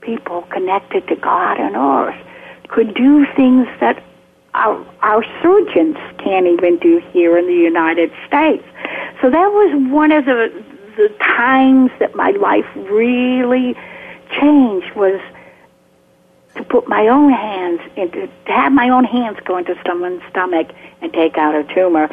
[0.00, 2.27] people connected to God and earth
[2.68, 4.02] could do things that
[4.54, 8.64] our, our surgeons can't even do here in the United States.
[9.20, 10.64] So that was one of the
[10.96, 13.76] the times that my life really
[14.32, 15.20] changed was
[16.56, 20.68] to put my own hands into to have my own hands go into someone's stomach
[21.00, 22.08] and take out a tumor.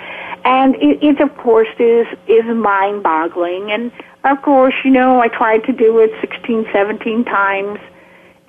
[0.46, 3.92] And it, it of course is is mind boggling and
[4.24, 7.80] of course you know i tried to do it 16 17 times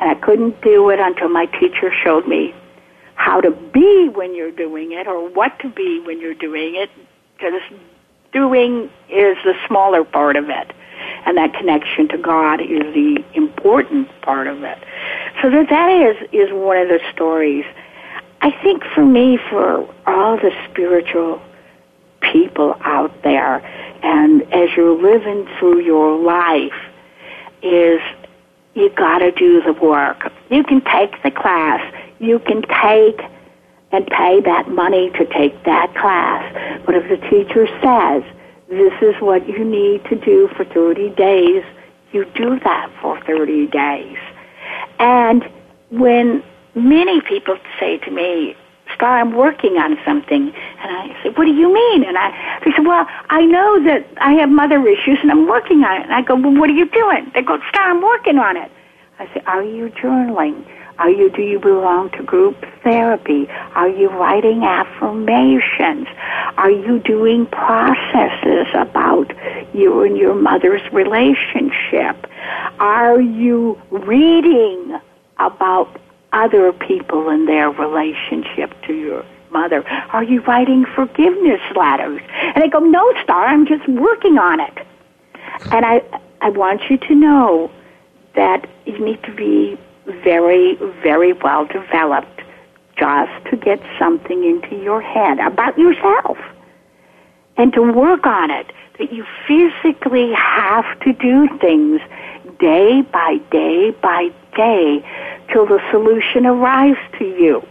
[0.01, 2.55] and i couldn't do it until my teacher showed me
[3.15, 6.91] how to be when you're doing it or what to be when you're doing it
[7.37, 7.61] because
[8.33, 10.73] doing is the smaller part of it
[11.27, 14.79] and that connection to God is the important part of it.
[15.43, 17.65] So that that is is one of the stories.
[18.41, 21.43] I think for me, for all the spiritual
[22.21, 23.57] people out there,
[24.03, 26.75] and as you're living through your life,
[27.63, 28.01] is
[28.77, 30.31] you got to do the work.
[30.51, 31.81] You can take the class.
[32.21, 33.21] You can take
[33.91, 36.83] and pay that money to take that class.
[36.85, 38.23] But if the teacher says,
[38.69, 41.65] this is what you need to do for 30 days,
[42.13, 44.19] you do that for 30 days.
[44.99, 45.49] And
[45.91, 46.43] when
[46.75, 48.57] many people say to me,
[48.97, 50.53] Starr, I'm working on something.
[50.53, 52.05] And I say, what do you mean?
[52.05, 55.85] And I, they said, well, I know that I have mother issues and I'm working
[55.85, 56.05] on it.
[56.05, 57.31] And I go, well, what are you doing?
[57.35, 58.71] They go, Starr, I'm working on it.
[59.19, 60.67] I say, are you journaling?
[60.99, 63.47] Are you, do you belong to group therapy?
[63.75, 66.09] Are you writing affirmations?
[66.57, 69.31] Are you doing processes about
[69.75, 72.27] you and your mother's relationship?
[72.79, 74.99] Are you reading
[75.39, 76.01] about
[76.33, 79.87] other people and their relationship to your mother?
[79.89, 82.21] Are you writing forgiveness letters?
[82.55, 84.87] And they go, no, Starr, I'm just working on it.
[85.73, 86.03] And I,
[86.41, 87.71] I want you to know
[88.35, 89.79] that you need to be
[90.23, 92.43] very, very well developed
[92.97, 96.39] just to get something into your head about yourself
[97.57, 98.73] and to work on it.
[98.99, 102.01] That you physically have to do things
[102.59, 105.05] day by day by day
[105.53, 107.67] till the solution arrives to you.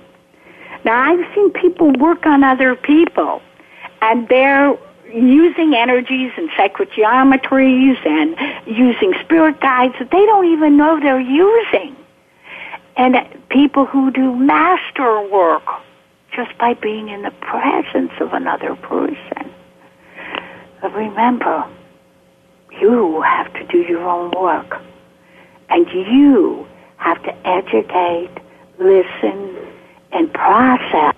[0.83, 3.41] Now, I've seen people work on other people,
[4.01, 4.77] and they're
[5.11, 8.35] using energies and sacred geometries and
[8.67, 11.95] using spirit guides that they don't even know they're using
[12.97, 13.15] and
[13.49, 15.63] people who do master work
[16.33, 19.51] just by being in the presence of another person.
[20.81, 21.65] But remember,
[22.79, 24.81] you have to do your own work.
[25.69, 26.67] And you
[27.05, 28.31] have to educate,
[28.79, 29.55] listen,
[30.11, 31.13] and process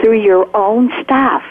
[0.00, 1.42] through your own stuff.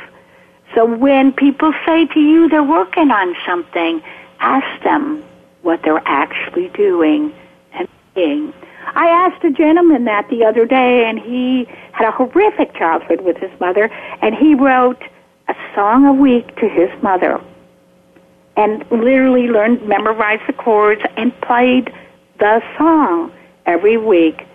[0.73, 4.01] So when people say to you they're working on something,
[4.39, 5.23] ask them
[5.61, 7.31] what they're actually doing
[7.73, 8.51] and being.
[8.95, 13.37] I asked a gentleman that the other day, and he had a horrific childhood with
[13.37, 13.85] his mother,
[14.23, 15.01] and he wrote
[15.47, 17.39] a song a week to his mother,
[18.57, 21.93] and literally learned, memorized the chords, and played
[22.39, 23.31] the song
[23.65, 24.45] every week,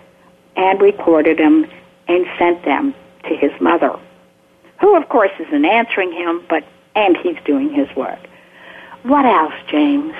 [0.55, 1.65] and recorded them
[2.07, 3.97] and sent them to his mother,
[4.81, 6.63] who, of course, isn't answering him, but
[6.95, 8.19] and he's doing his work.
[9.03, 10.13] What else, James?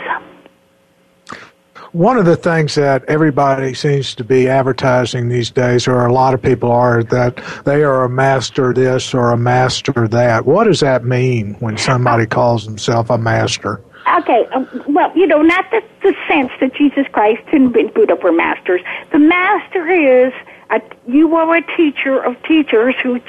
[1.91, 6.33] one of the things that everybody seems to be advertising these days, or a lot
[6.33, 10.45] of people are, that they are a master this or a master that.
[10.45, 13.81] What does that mean when somebody calls himself a master?
[14.17, 18.31] Okay, um, well, you know, not the, the sense that Jesus Christ and Buddha were
[18.31, 18.81] masters.
[19.11, 20.33] The master is
[20.71, 23.19] a, you are a teacher of teachers who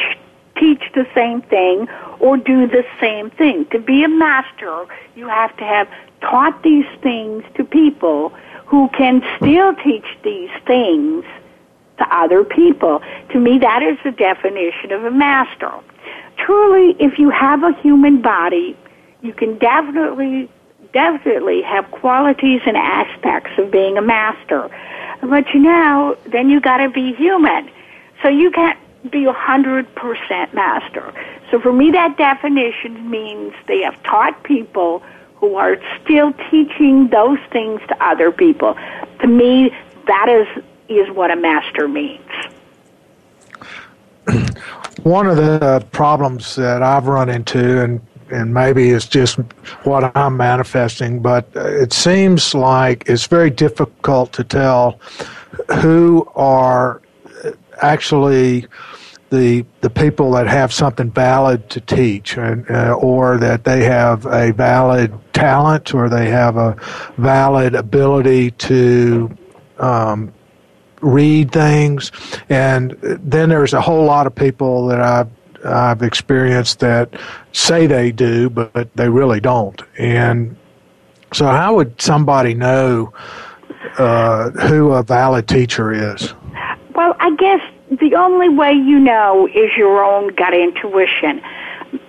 [0.56, 3.66] teach the same thing or do the same thing.
[3.66, 5.88] To be a master, you have to have
[6.20, 8.30] taught these things to people
[8.66, 11.24] who can still teach these things
[11.98, 13.02] to other people.
[13.30, 15.72] To me, that is the definition of a master.
[16.36, 18.76] Truly, if you have a human body,
[19.22, 20.48] you can definitely,
[20.92, 24.68] definitely have qualities and aspects of being a master.
[25.20, 27.70] But you know, then you gotta be human.
[28.22, 28.78] So you can't
[29.10, 31.12] be a hundred percent master.
[31.50, 35.02] So for me, that definition means they have taught people
[35.36, 38.76] who are still teaching those things to other people.
[39.20, 39.74] To me,
[40.06, 42.20] that is is what a master means.
[45.02, 49.38] One of the problems that I've run into, and and maybe it's just
[49.84, 55.00] what I'm manifesting, but it seems like it's very difficult to tell
[55.80, 57.00] who are
[57.82, 58.66] actually
[59.30, 64.26] the the people that have something valid to teach, and, uh, or that they have
[64.26, 66.76] a valid talent, or they have a
[67.16, 69.30] valid ability to
[69.78, 70.32] um,
[71.00, 72.10] read things,
[72.48, 75.28] and then there's a whole lot of people that I've
[75.64, 77.14] I've experienced that
[77.52, 79.80] say they do, but they really don't.
[79.98, 80.56] And
[81.32, 83.12] so, how would somebody know
[83.98, 86.34] uh, who a valid teacher is?
[86.94, 87.60] Well, I guess
[87.98, 91.40] the only way you know is your own gut intuition.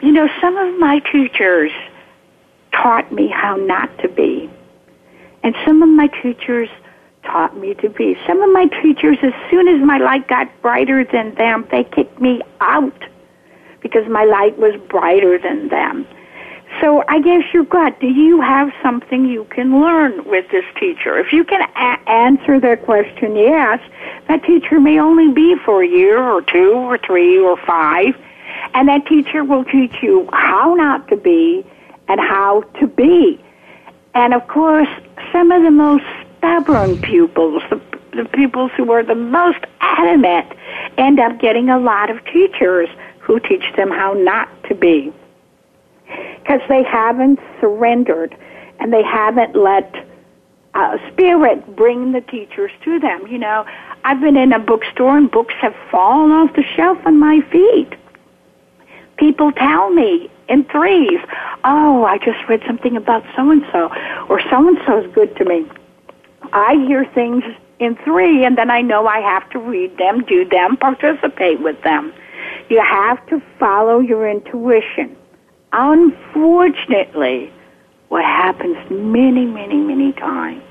[0.02, 1.72] You know, some of my teachers
[2.72, 4.50] taught me how not to be.
[5.44, 6.70] And some of my teachers
[7.24, 8.18] taught me to be.
[8.28, 12.20] Some of my teachers, as soon as my light got brighter than them, they kicked
[12.20, 13.04] me out
[13.82, 16.08] because my light was brighter than them.
[16.80, 21.18] So I guess your gut, do you have something you can learn with this teacher?
[21.20, 23.80] If you can a- answer that question, yes,
[24.28, 28.16] that teacher may only be for a year or two or three or five,
[28.74, 31.66] and that teacher will teach you how not to be
[32.08, 33.44] and how to be.
[34.14, 34.90] And of course,
[35.32, 36.06] some of the most
[36.38, 37.82] stubborn pupils, the,
[38.14, 40.48] the pupils who are the most adamant,
[40.98, 42.90] end up getting a lot of teachers
[43.22, 45.14] who teach them how not to be.
[46.40, 48.36] Because they haven't surrendered
[48.80, 50.08] and they haven't let
[50.74, 53.28] uh, spirit bring the teachers to them.
[53.28, 53.66] You know,
[54.04, 57.94] I've been in a bookstore and books have fallen off the shelf on my feet.
[59.18, 61.20] People tell me in threes,
[61.64, 63.90] oh, I just read something about so and so,
[64.28, 65.66] or so and so is good to me.
[66.54, 67.44] I hear things
[67.80, 71.82] in three, and then I know I have to read them, do them, participate with
[71.84, 72.14] them.
[72.72, 75.18] You have to follow your intuition.
[75.74, 77.52] Unfortunately,
[78.08, 80.64] what happens many, many, many times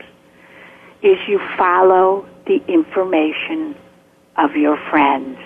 [1.03, 3.76] is you follow the information
[4.36, 5.38] of your friends.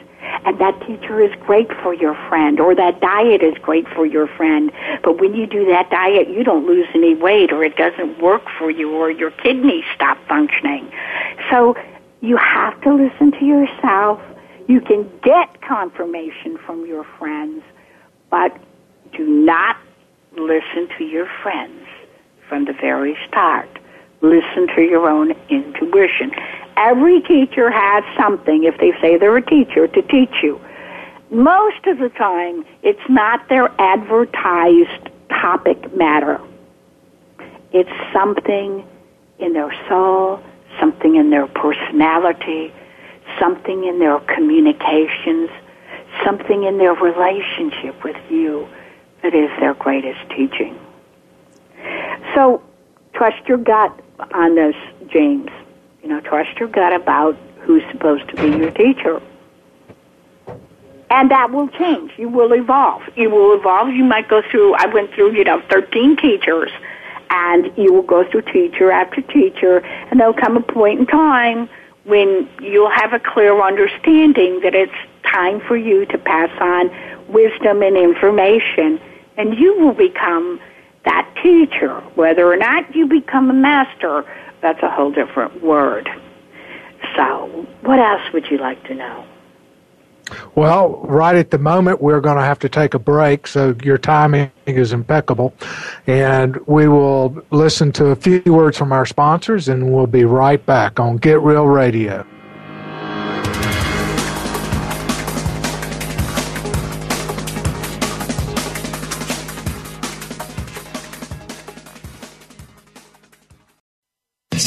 [0.44, 4.28] And that teacher is great for your friend, or that diet is great for your
[4.28, 4.70] friend.
[5.02, 8.44] But when you do that diet, you don't lose any weight, or it doesn't work
[8.60, 10.88] for you, or your kidneys stop functioning.
[11.50, 11.74] So
[12.20, 14.20] you have to listen to yourself.
[14.66, 17.62] You can get confirmation from your friends,
[18.30, 18.56] but
[19.12, 19.76] do not
[20.36, 21.86] listen to your friends
[22.48, 23.68] from the very start.
[24.20, 26.32] Listen to your own intuition.
[26.76, 30.60] Every teacher has something, if they say they're a teacher, to teach you.
[31.30, 36.40] Most of the time, it's not their advertised topic matter.
[37.72, 38.86] It's something
[39.38, 40.42] in their soul,
[40.80, 42.72] something in their personality,
[43.38, 45.50] something in their communications,
[46.24, 48.68] something in their relationship with you
[49.22, 50.78] that is their greatest teaching.
[52.34, 52.62] So,
[53.14, 53.98] trust your gut
[54.32, 54.76] on this,
[55.08, 55.50] James.
[56.02, 59.20] You know, trust your gut about who's supposed to be your teacher.
[61.10, 62.12] And that will change.
[62.16, 63.02] You will evolve.
[63.16, 63.88] You will evolve.
[63.94, 66.70] You might go through, I went through, you know, 13 teachers,
[67.30, 71.68] and you will go through teacher after teacher, and there'll come a point in time
[72.04, 74.92] when you'll have a clear understanding that it's
[75.24, 76.90] time for you to pass on
[77.28, 79.00] wisdom and information,
[79.36, 80.60] and you will become
[81.04, 82.00] that teacher.
[82.14, 84.24] Whether or not you become a master,
[84.60, 86.08] that's a whole different word.
[87.16, 89.26] So, what else would you like to know?
[90.54, 93.98] Well, right at the moment, we're going to have to take a break, so your
[93.98, 95.54] timing is impeccable.
[96.06, 100.64] And we will listen to a few words from our sponsors, and we'll be right
[100.64, 102.26] back on Get Real Radio.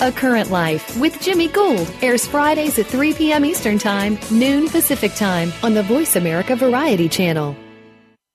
[0.00, 3.44] A Current Life with Jimmy Gould airs Fridays at 3 p.m.
[3.44, 7.56] Eastern Time, noon Pacific Time on the Voice America Variety Channel.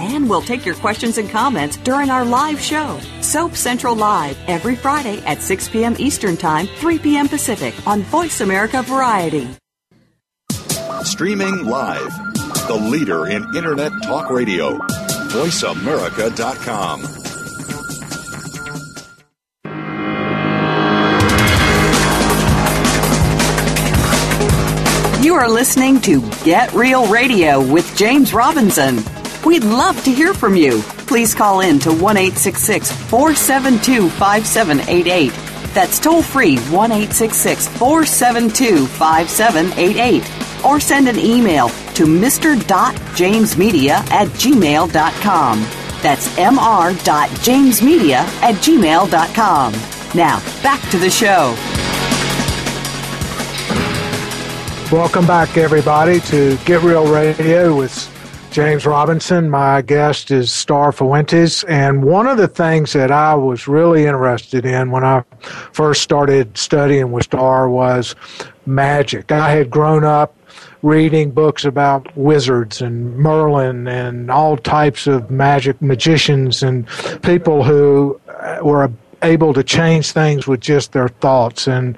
[0.00, 4.74] And we'll take your questions and comments during our live show, Soap Central Live, every
[4.74, 5.94] Friday at 6 p.m.
[5.98, 7.28] Eastern Time, 3 p.m.
[7.28, 9.46] Pacific on Voice America Variety.
[11.04, 12.10] Streaming live.
[12.66, 14.78] The leader in Internet talk radio.
[14.78, 17.02] VoiceAmerica.com.
[25.22, 29.19] You are listening to Get Real Radio with James Robinson.
[29.44, 30.82] We'd love to hear from you.
[31.06, 32.16] Please call in to 1
[33.08, 35.32] 472 5788.
[35.72, 40.64] That's toll free 1 472 5788.
[40.64, 45.60] Or send an email to mr.jamesmedia at gmail.com.
[46.02, 48.12] That's mr.jamesmedia
[48.42, 49.72] at gmail.com.
[50.14, 51.54] Now, back to the show.
[54.92, 58.10] Welcome back, everybody, to Get Real Radio with
[58.50, 59.48] James Robinson.
[59.48, 61.62] My guest is Starr Fuentes.
[61.64, 65.22] And one of the things that I was really interested in when I
[65.72, 68.16] first started studying with Starr was
[68.66, 69.30] magic.
[69.30, 70.36] I had grown up
[70.82, 76.88] reading books about wizards and Merlin and all types of magic magicians and
[77.22, 78.90] people who uh, were
[79.22, 81.96] able to change things with just their thoughts and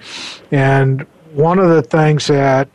[0.51, 2.69] and one of the things that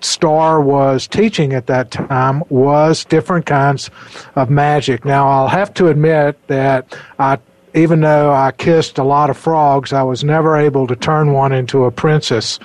[0.00, 3.90] Starr was teaching at that time was different kinds
[4.36, 5.04] of magic.
[5.04, 7.38] Now, I'll have to admit that I,
[7.74, 11.52] even though I kissed a lot of frogs, I was never able to turn one
[11.52, 12.58] into a princess.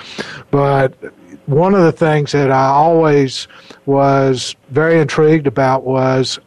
[0.51, 0.93] But
[1.45, 3.47] one of the things that I always
[3.85, 6.39] was very intrigued about was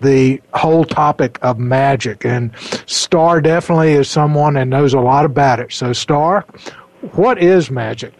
[0.00, 2.24] the whole topic of magic.
[2.24, 2.50] And
[2.86, 5.72] Starr definitely is someone that knows a lot about it.
[5.72, 6.42] So, Starr,
[7.12, 8.14] what is magic?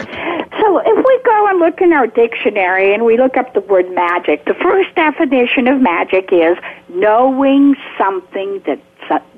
[0.61, 3.89] So if we go and look in our dictionary and we look up the word
[3.95, 6.57] magic, the first definition of magic is
[6.89, 8.81] knowing something that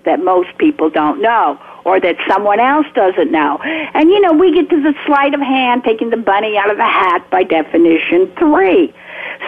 [0.04, 3.58] that most people don't know or that someone else doesn't know.
[3.62, 6.76] And you know, we get to the sleight of hand, taking the bunny out of
[6.76, 8.92] the hat by definition 3.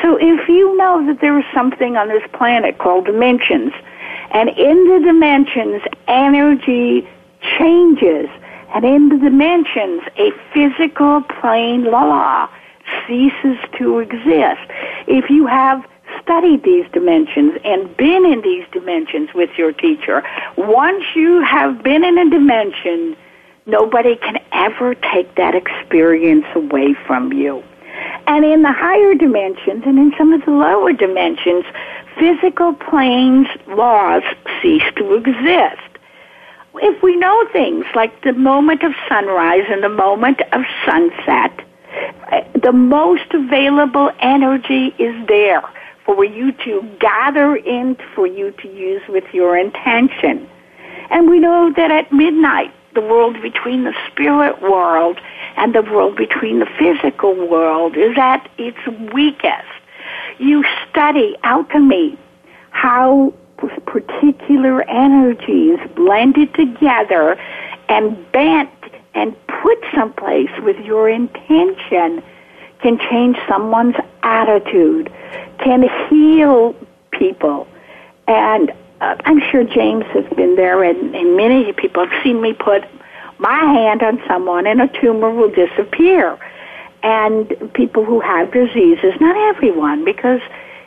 [0.02, 3.72] So if you know that there is something on this planet called dimensions,
[4.30, 7.08] and in the dimensions energy
[7.58, 8.28] changes,
[8.74, 12.48] and in the dimensions, a physical plane law
[13.07, 14.70] ceases to exist.
[15.07, 15.85] If you have
[16.22, 20.22] studied these dimensions and been in these dimensions with your teacher,
[20.57, 23.16] once you have been in a dimension,
[23.66, 27.62] nobody can ever take that experience away from you.
[28.26, 31.64] And in the higher dimensions and in some of the lower dimensions,
[32.18, 34.22] physical planes laws
[34.62, 35.95] cease to exist
[36.76, 41.64] if we know things like the moment of sunrise and the moment of sunset,
[42.61, 45.62] the most available energy is there
[46.05, 50.49] for you to gather in, for you to use with your intention.
[51.11, 55.18] And we know that at midnight, the world between the spirit world
[55.57, 58.78] and the world between the physical world is at its
[59.12, 59.68] weakest.
[60.38, 62.18] You study alchemy,
[62.70, 63.32] how
[63.86, 67.38] particular energies blended together
[67.88, 68.70] and bent
[69.14, 72.22] and put someplace with your intention
[72.80, 75.10] can change someone's attitude,
[75.58, 76.74] can heal
[77.12, 77.66] people.
[78.28, 82.52] And uh, I'm sure James has been there, and, and many people have seen me
[82.52, 82.84] put
[83.38, 86.38] my hand on someone, and a tumor will disappear.
[87.02, 90.40] And people who have diseases, not everyone, because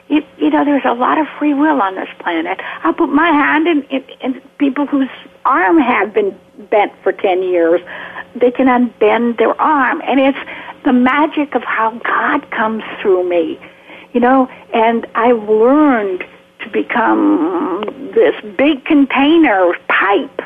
[0.08, 2.60] you, you know, there's a lot of free will on this planet.
[2.84, 5.10] I'll put my hand in, in, in people whose
[5.48, 6.38] arm had been
[6.70, 7.82] bent for 10 years,
[8.36, 10.02] they can unbend their arm.
[10.06, 10.38] And it's
[10.84, 13.60] the magic of how God comes through me,
[14.14, 16.24] you know, and I've learned
[16.62, 20.42] to become this big container pipe,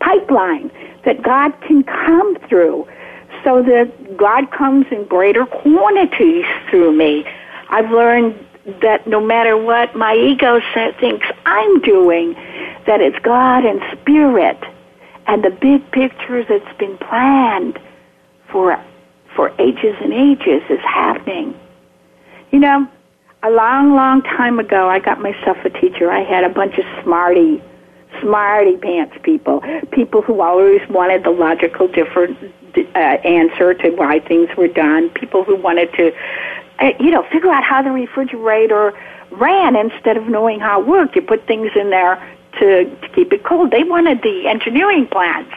[0.00, 0.70] pipeline
[1.04, 2.86] that God can come through
[3.44, 7.24] so that God comes in greater quantities through me.
[7.68, 8.38] I've learned
[8.80, 10.60] that no matter what my ego
[11.00, 12.34] thinks I'm doing,
[12.86, 14.58] that it's God and Spirit
[15.26, 17.78] and the big picture that's been planned
[18.50, 18.78] for
[19.34, 21.58] for ages and ages is happening.
[22.50, 22.86] You know,
[23.42, 26.10] a long, long time ago, I got myself a teacher.
[26.10, 27.62] I had a bunch of smarty,
[28.20, 32.36] smarty pants people, people who always wanted the logical, different
[32.94, 36.12] uh, answer to why things were done, people who wanted to,
[36.82, 38.92] Eh, you know, figure out how the refrigerator
[39.30, 41.14] ran instead of knowing how it worked.
[41.14, 42.16] You put things in there
[42.58, 43.70] to, to keep it cold.
[43.70, 45.52] They wanted the engineering plans.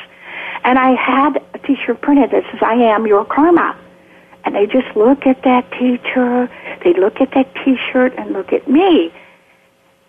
[0.64, 3.76] And I had a t-shirt printed that says, I am your karma.
[4.44, 6.48] And they just look at that teacher,
[6.84, 9.12] they look at that t-shirt and look at me.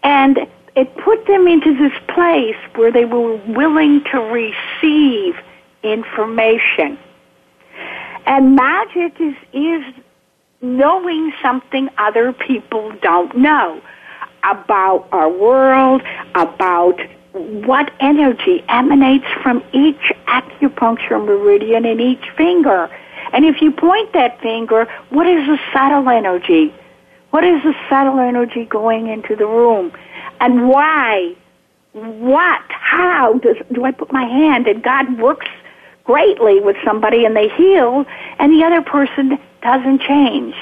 [0.03, 5.37] And it put them into this place where they were willing to receive
[5.83, 6.99] information.
[8.27, 9.83] And magic is, is
[10.63, 13.81] knowing something other people don't know
[14.43, 16.03] about our world,
[16.35, 16.99] about
[17.33, 22.89] what energy emanates from each acupuncture meridian in each finger.
[23.33, 26.75] And if you point that finger, what is the subtle energy?
[27.31, 29.93] What is the subtle energy going into the room?
[30.41, 31.35] And why?
[31.93, 32.63] What?
[32.69, 34.67] How does, do I put my hand?
[34.67, 35.49] And God works
[36.05, 38.07] greatly with somebody and they heal,
[38.39, 40.55] and the other person doesn't change.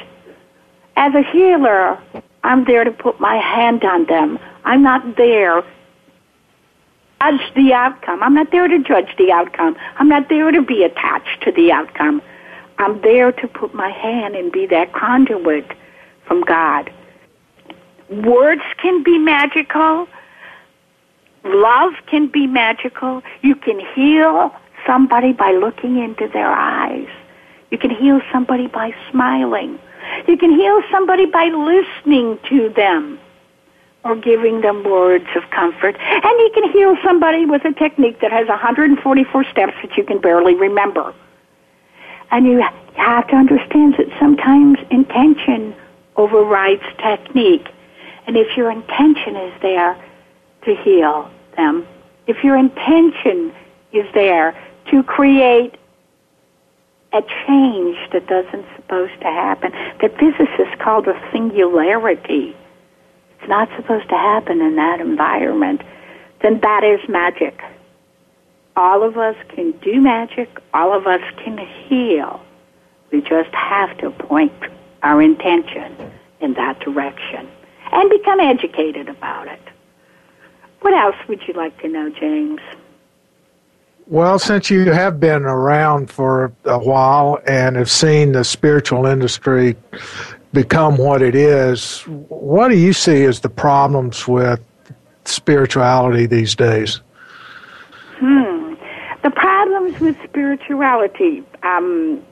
[0.97, 1.99] As a healer,
[2.43, 4.39] I'm there to put my hand on them.
[4.65, 5.69] I'm not there to
[7.21, 8.23] judge the outcome.
[8.23, 9.77] I'm not there to judge the outcome.
[9.99, 12.23] I'm not there to be attached to the outcome.
[12.79, 15.71] I'm there to put my hand and be that conduit
[16.27, 16.91] from God.
[18.09, 20.09] Words can be magical.
[21.45, 23.23] Love can be magical.
[23.43, 24.51] You can heal
[24.87, 27.09] somebody by looking into their eyes.
[27.75, 29.81] You can heal somebody by smiling.
[30.29, 33.19] You can heal somebody by listening to them
[34.05, 35.97] or giving them words of comfort.
[35.99, 40.21] And you can heal somebody with a technique that has 144 steps that you can
[40.21, 41.13] barely remember.
[42.31, 42.63] And you
[42.95, 45.75] have to understand that sometimes intention
[46.15, 47.67] overrides technique.
[48.29, 49.97] And if your intention is there
[50.65, 51.89] to heal them,
[52.29, 53.53] if your intention
[53.93, 54.57] is there
[54.93, 55.75] to create
[57.15, 62.57] a change that doesn't supposed to happen, that physicists call a singularity,
[63.39, 65.83] it's not supposed to happen in that environment,
[66.43, 67.63] then that is magic.
[68.77, 70.49] All of us can do magic.
[70.73, 72.43] All of us can heal.
[73.13, 74.53] We just have to point
[75.03, 75.95] our intention
[76.41, 77.49] in that direction
[77.93, 79.61] and become educated about it.
[80.81, 82.61] What else would you like to know, James?
[84.15, 89.75] Well, since you have been around for a while and have seen the spiritual industry
[90.53, 94.61] become what it is, what do you see as the problems with
[95.25, 97.01] spirituality these days?
[98.19, 98.75] Hmm.
[99.25, 102.23] The problems with spirituality, um,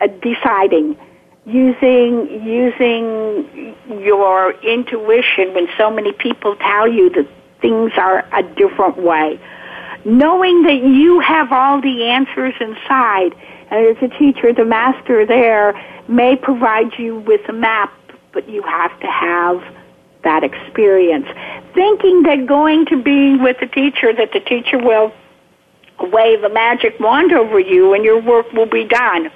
[0.00, 0.96] uh, deciding,
[1.44, 7.28] using using your intuition when so many people tell you that
[7.60, 9.38] things are a different way,
[10.04, 13.34] knowing that you have all the answers inside.
[13.70, 15.72] And as a teacher, the master there
[16.08, 17.92] may provide you with a map,
[18.32, 19.62] but you have to have
[20.24, 21.26] that experience.
[21.74, 25.12] Thinking that going to be with the teacher, that the teacher will
[26.00, 29.30] wave a magic wand over you and your work will be done.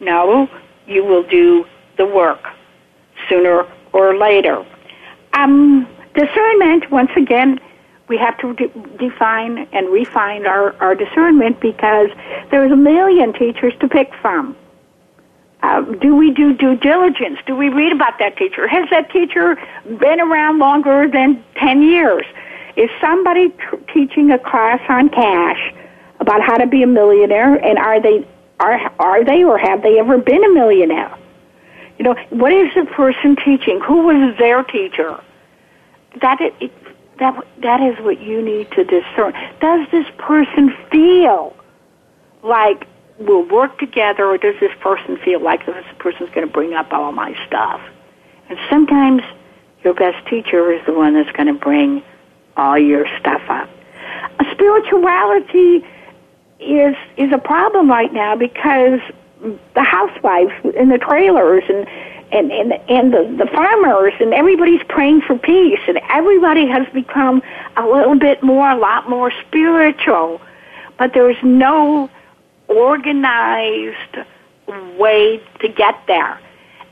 [0.00, 0.48] No,
[0.86, 1.64] you will do
[1.96, 2.40] the work
[3.28, 4.64] sooner or later.
[5.34, 7.60] Um, discernment, once again,
[8.08, 12.10] we have to de- define and refine our, our discernment because
[12.50, 14.56] there's a million teachers to pick from.
[15.62, 17.38] Uh, do we do due diligence?
[17.46, 18.66] Do we read about that teacher?
[18.66, 22.24] Has that teacher been around longer than 10 years?
[22.76, 23.54] Is somebody
[23.92, 25.72] teaching a class on cash
[26.18, 28.26] about how to be a millionaire and are they
[28.60, 31.16] are are they or have they ever been a millionaire?
[31.98, 33.80] You know, what is the person teaching?
[33.80, 35.20] Who was their teacher?
[36.20, 36.72] That it,
[37.22, 39.32] that that is what you need to discern.
[39.60, 41.54] Does this person feel
[42.42, 46.74] like we'll work together, or does this person feel like this person's going to bring
[46.74, 47.80] up all my stuff?
[48.48, 49.22] And sometimes
[49.84, 52.02] your best teacher is the one that's going to bring
[52.56, 53.70] all your stuff up.
[54.50, 55.86] spirituality
[56.58, 59.00] is is a problem right now because
[59.74, 61.86] the housewives in the trailers and
[62.32, 67.42] and and, and the, the farmers and everybody's praying for peace and everybody has become
[67.76, 70.40] a little bit more a lot more spiritual
[70.98, 72.10] but there's no
[72.68, 74.16] organized
[74.98, 76.40] way to get there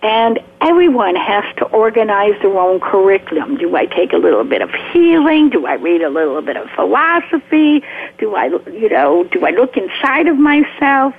[0.03, 3.59] and everyone has to organize their own curriculum.
[3.59, 5.51] Do I take a little bit of healing?
[5.51, 7.83] Do I read a little bit of philosophy?
[8.19, 11.15] Do I, you know, do I look inside of myself?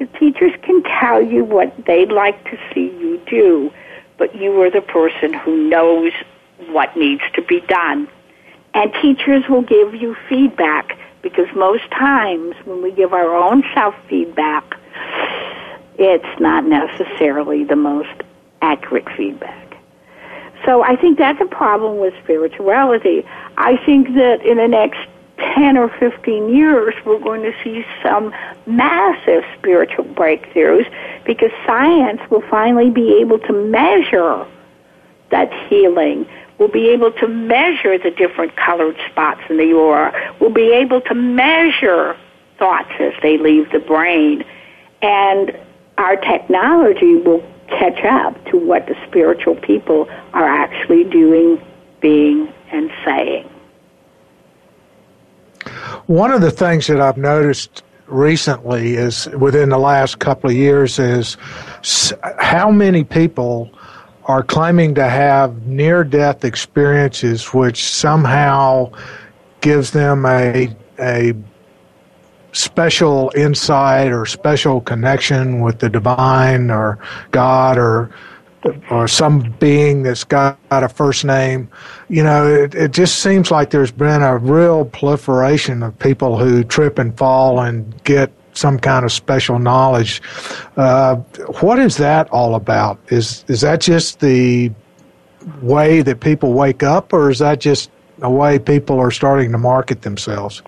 [0.00, 3.70] Your teachers can tell you what they'd like to see you do,
[4.16, 6.12] but you are the person who knows
[6.68, 8.08] what needs to be done.
[8.72, 13.94] And teachers will give you feedback because most times when we give our own self
[14.08, 14.74] feedback,
[15.98, 18.22] it's not necessarily the most
[18.62, 19.76] accurate feedback.
[20.64, 23.26] So I think that's a problem with spirituality.
[23.58, 25.00] I think that in the next
[25.54, 28.32] 10 or 15 years, we're going to see some
[28.66, 30.90] massive spiritual breakthroughs
[31.24, 34.46] because science will finally be able to measure
[35.30, 36.26] that healing.
[36.58, 40.12] We'll be able to measure the different colored spots in the aura.
[40.40, 42.16] We'll be able to measure
[42.58, 44.44] thoughts as they leave the brain.
[45.00, 45.56] And
[45.98, 51.62] our technology will catch up to what the spiritual people are actually doing,
[52.00, 53.48] being, and saying.
[56.06, 60.98] One of the things that I've noticed recently is within the last couple of years
[60.98, 61.36] is
[62.38, 63.70] how many people
[64.24, 68.90] are claiming to have near death experiences which somehow
[69.60, 71.34] gives them a a
[72.52, 76.98] special insight or special connection with the divine or
[77.30, 78.10] God or
[78.90, 81.68] or some being that's got a first name.
[82.08, 86.62] You know, it, it just seems like there's been a real proliferation of people who
[86.64, 90.20] trip and fall and get some kind of special knowledge.
[90.76, 91.16] Uh,
[91.60, 92.98] what is that all about?
[93.08, 94.70] Is is that just the
[95.62, 97.90] way that people wake up, or is that just
[98.22, 100.62] a way people are starting to market themselves?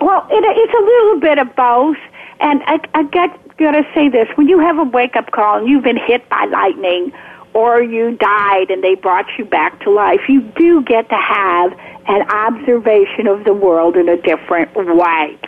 [0.00, 1.96] Well, it, it's a little bit of both.
[2.40, 4.28] And I, I got, got to say this.
[4.34, 7.12] When you have a wake up call and you've been hit by lightning
[7.56, 11.72] or you died and they brought you back to life, you do get to have
[12.06, 15.38] an observation of the world in a different way.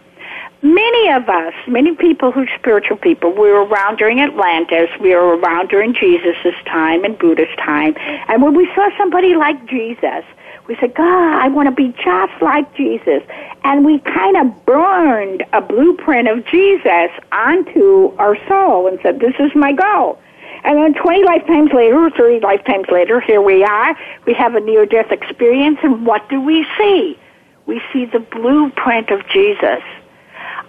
[0.62, 5.14] Many of us, many people who are spiritual people, we were around during Atlantis, we
[5.14, 10.24] were around during Jesus' time and Buddha's time, and when we saw somebody like Jesus,
[10.66, 13.22] we said, God, I want to be just like Jesus.
[13.64, 19.34] And we kind of burned a blueprint of Jesus onto our soul and said, this
[19.38, 20.18] is my goal.
[20.64, 23.96] And then 20 lifetimes later, or 30 lifetimes later, here we are.
[24.26, 27.18] We have a near death experience, and what do we see?
[27.66, 29.82] We see the blueprint of Jesus.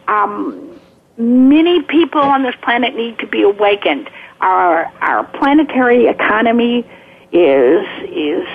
[0.08, 0.80] Um,
[1.18, 4.10] many people on this planet need to be awakened.
[4.42, 6.90] Our, our planetary economy
[7.32, 8.48] is, is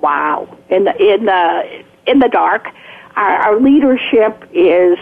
[0.00, 2.68] wow in the in the in the dark.
[3.16, 4.98] Our, our leadership is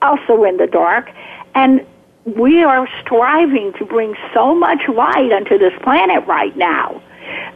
[0.00, 1.10] also in the dark,
[1.54, 1.86] and
[2.24, 7.02] we are striving to bring so much light onto this planet right now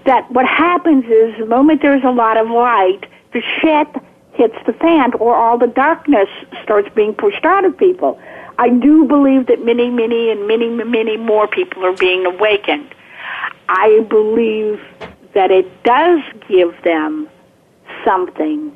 [0.05, 3.01] that what happens is the moment there's a lot of light,
[3.33, 3.89] the shit
[4.35, 6.29] hits the fan or all the darkness
[6.63, 8.21] starts being pushed out of people.
[8.59, 12.95] I do believe that many, many, and many, many more people are being awakened.
[13.69, 14.81] I believe
[15.35, 17.29] that it does give them
[18.05, 18.75] something,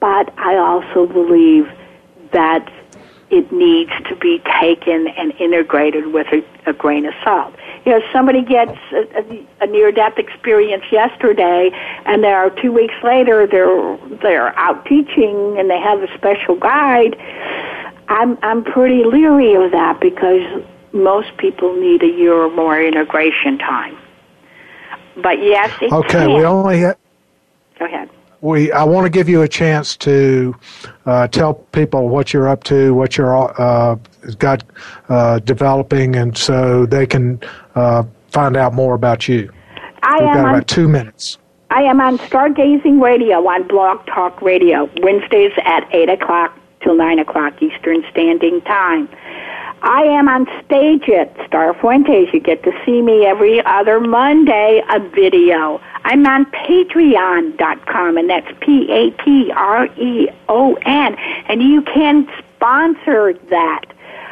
[0.00, 1.68] but I also believe
[2.32, 2.72] that
[3.30, 7.54] it needs to be taken and integrated with a, a grain of salt.
[7.84, 11.70] You know, somebody gets a, a, a near-death experience yesterday,
[12.06, 16.56] and there are two weeks later they're they're out teaching and they have a special
[16.56, 17.16] guide.
[18.08, 23.58] I'm I'm pretty leery of that because most people need a year or more integration
[23.58, 23.96] time.
[25.16, 26.08] But yes, it okay.
[26.08, 26.34] Can.
[26.34, 26.94] We only ha-
[27.78, 28.08] go ahead.
[28.40, 30.54] We I want to give you a chance to
[31.06, 33.96] uh, tell people what you're up to, what you're uh,
[34.38, 34.62] got
[35.08, 37.40] uh, developing, and so they can
[37.74, 39.50] uh, find out more about you.
[40.02, 41.38] I We've am got on, about two minutes.
[41.70, 47.18] I am on Stargazing Radio on Blog Talk Radio Wednesdays at eight o'clock till nine
[47.18, 49.08] o'clock Eastern Standing Time.
[49.82, 52.32] I am on stage at Starr Fuentes.
[52.32, 55.80] You get to see me every other Monday, a video.
[56.04, 61.14] I'm on patreon.com, and that's P A T R E O N,
[61.48, 63.84] and you can sponsor that.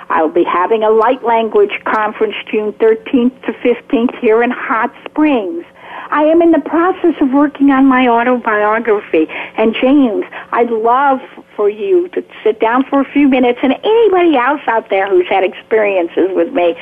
[0.08, 5.64] I'll be having a light language conference June 13th to 15th here in Hot Springs.
[6.10, 9.26] I am in the process of working on my autobiography.
[9.56, 11.20] And James, I'd love
[11.54, 15.28] for you to sit down for a few minutes and anybody else out there who's
[15.28, 16.76] had experiences with me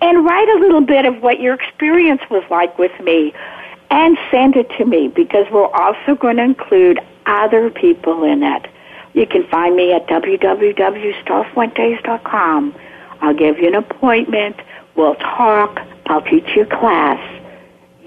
[0.00, 3.34] and write a little bit of what your experience was like with me
[3.90, 8.66] and send it to me because we're also going to include other people in it.
[9.12, 12.74] You can find me at www.starfuentes.com.
[13.20, 14.56] I'll give you an appointment.
[14.94, 15.78] We'll talk.
[16.06, 17.39] I'll teach you a class.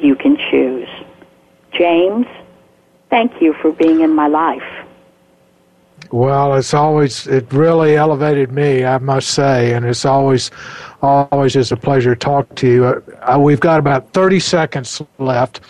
[0.03, 0.89] You can choose.
[1.71, 2.27] James,
[3.09, 4.85] thank you for being in my life.
[6.11, 10.51] Well, it's always it really elevated me, I must say, and it's always
[11.01, 12.85] always is a pleasure to talk to you.
[13.21, 15.61] Uh, we've got about 30 seconds left,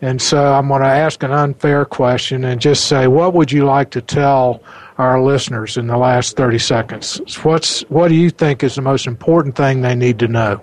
[0.00, 3.64] and so I'm going to ask an unfair question and just say, what would you
[3.64, 4.62] like to tell
[4.98, 7.18] our listeners in the last 30 seconds?
[7.42, 10.62] What's what do you think is the most important thing they need to know?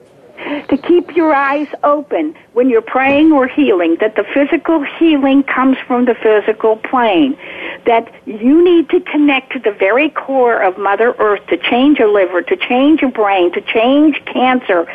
[0.69, 5.77] To keep your eyes open when you're praying or healing, that the physical healing comes
[5.87, 7.37] from the physical plane,
[7.85, 12.07] that you need to connect to the very core of Mother Earth to change a
[12.07, 14.85] liver, to change a brain, to change cancer,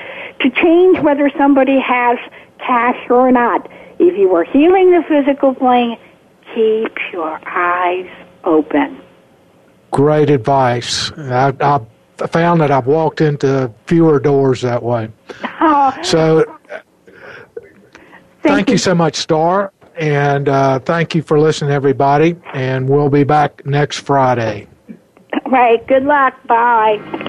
[0.41, 2.19] to change whether somebody has
[2.59, 3.69] cash or not.
[3.99, 5.97] If you are healing the physical plane,
[6.55, 8.11] keep your eyes
[8.45, 9.01] open.
[9.91, 11.13] Great advice.
[11.13, 11.81] I, I
[12.29, 15.11] found that I've walked into fewer doors that way.
[15.61, 15.97] Oh.
[16.03, 16.83] So, thank,
[18.43, 18.73] thank you.
[18.75, 18.79] you.
[18.79, 22.37] so much, Starr, and uh, thank you for listening, everybody.
[22.53, 24.67] And we'll be back next Friday.
[25.47, 25.87] Right.
[25.87, 26.35] Good luck.
[26.47, 27.29] Bye.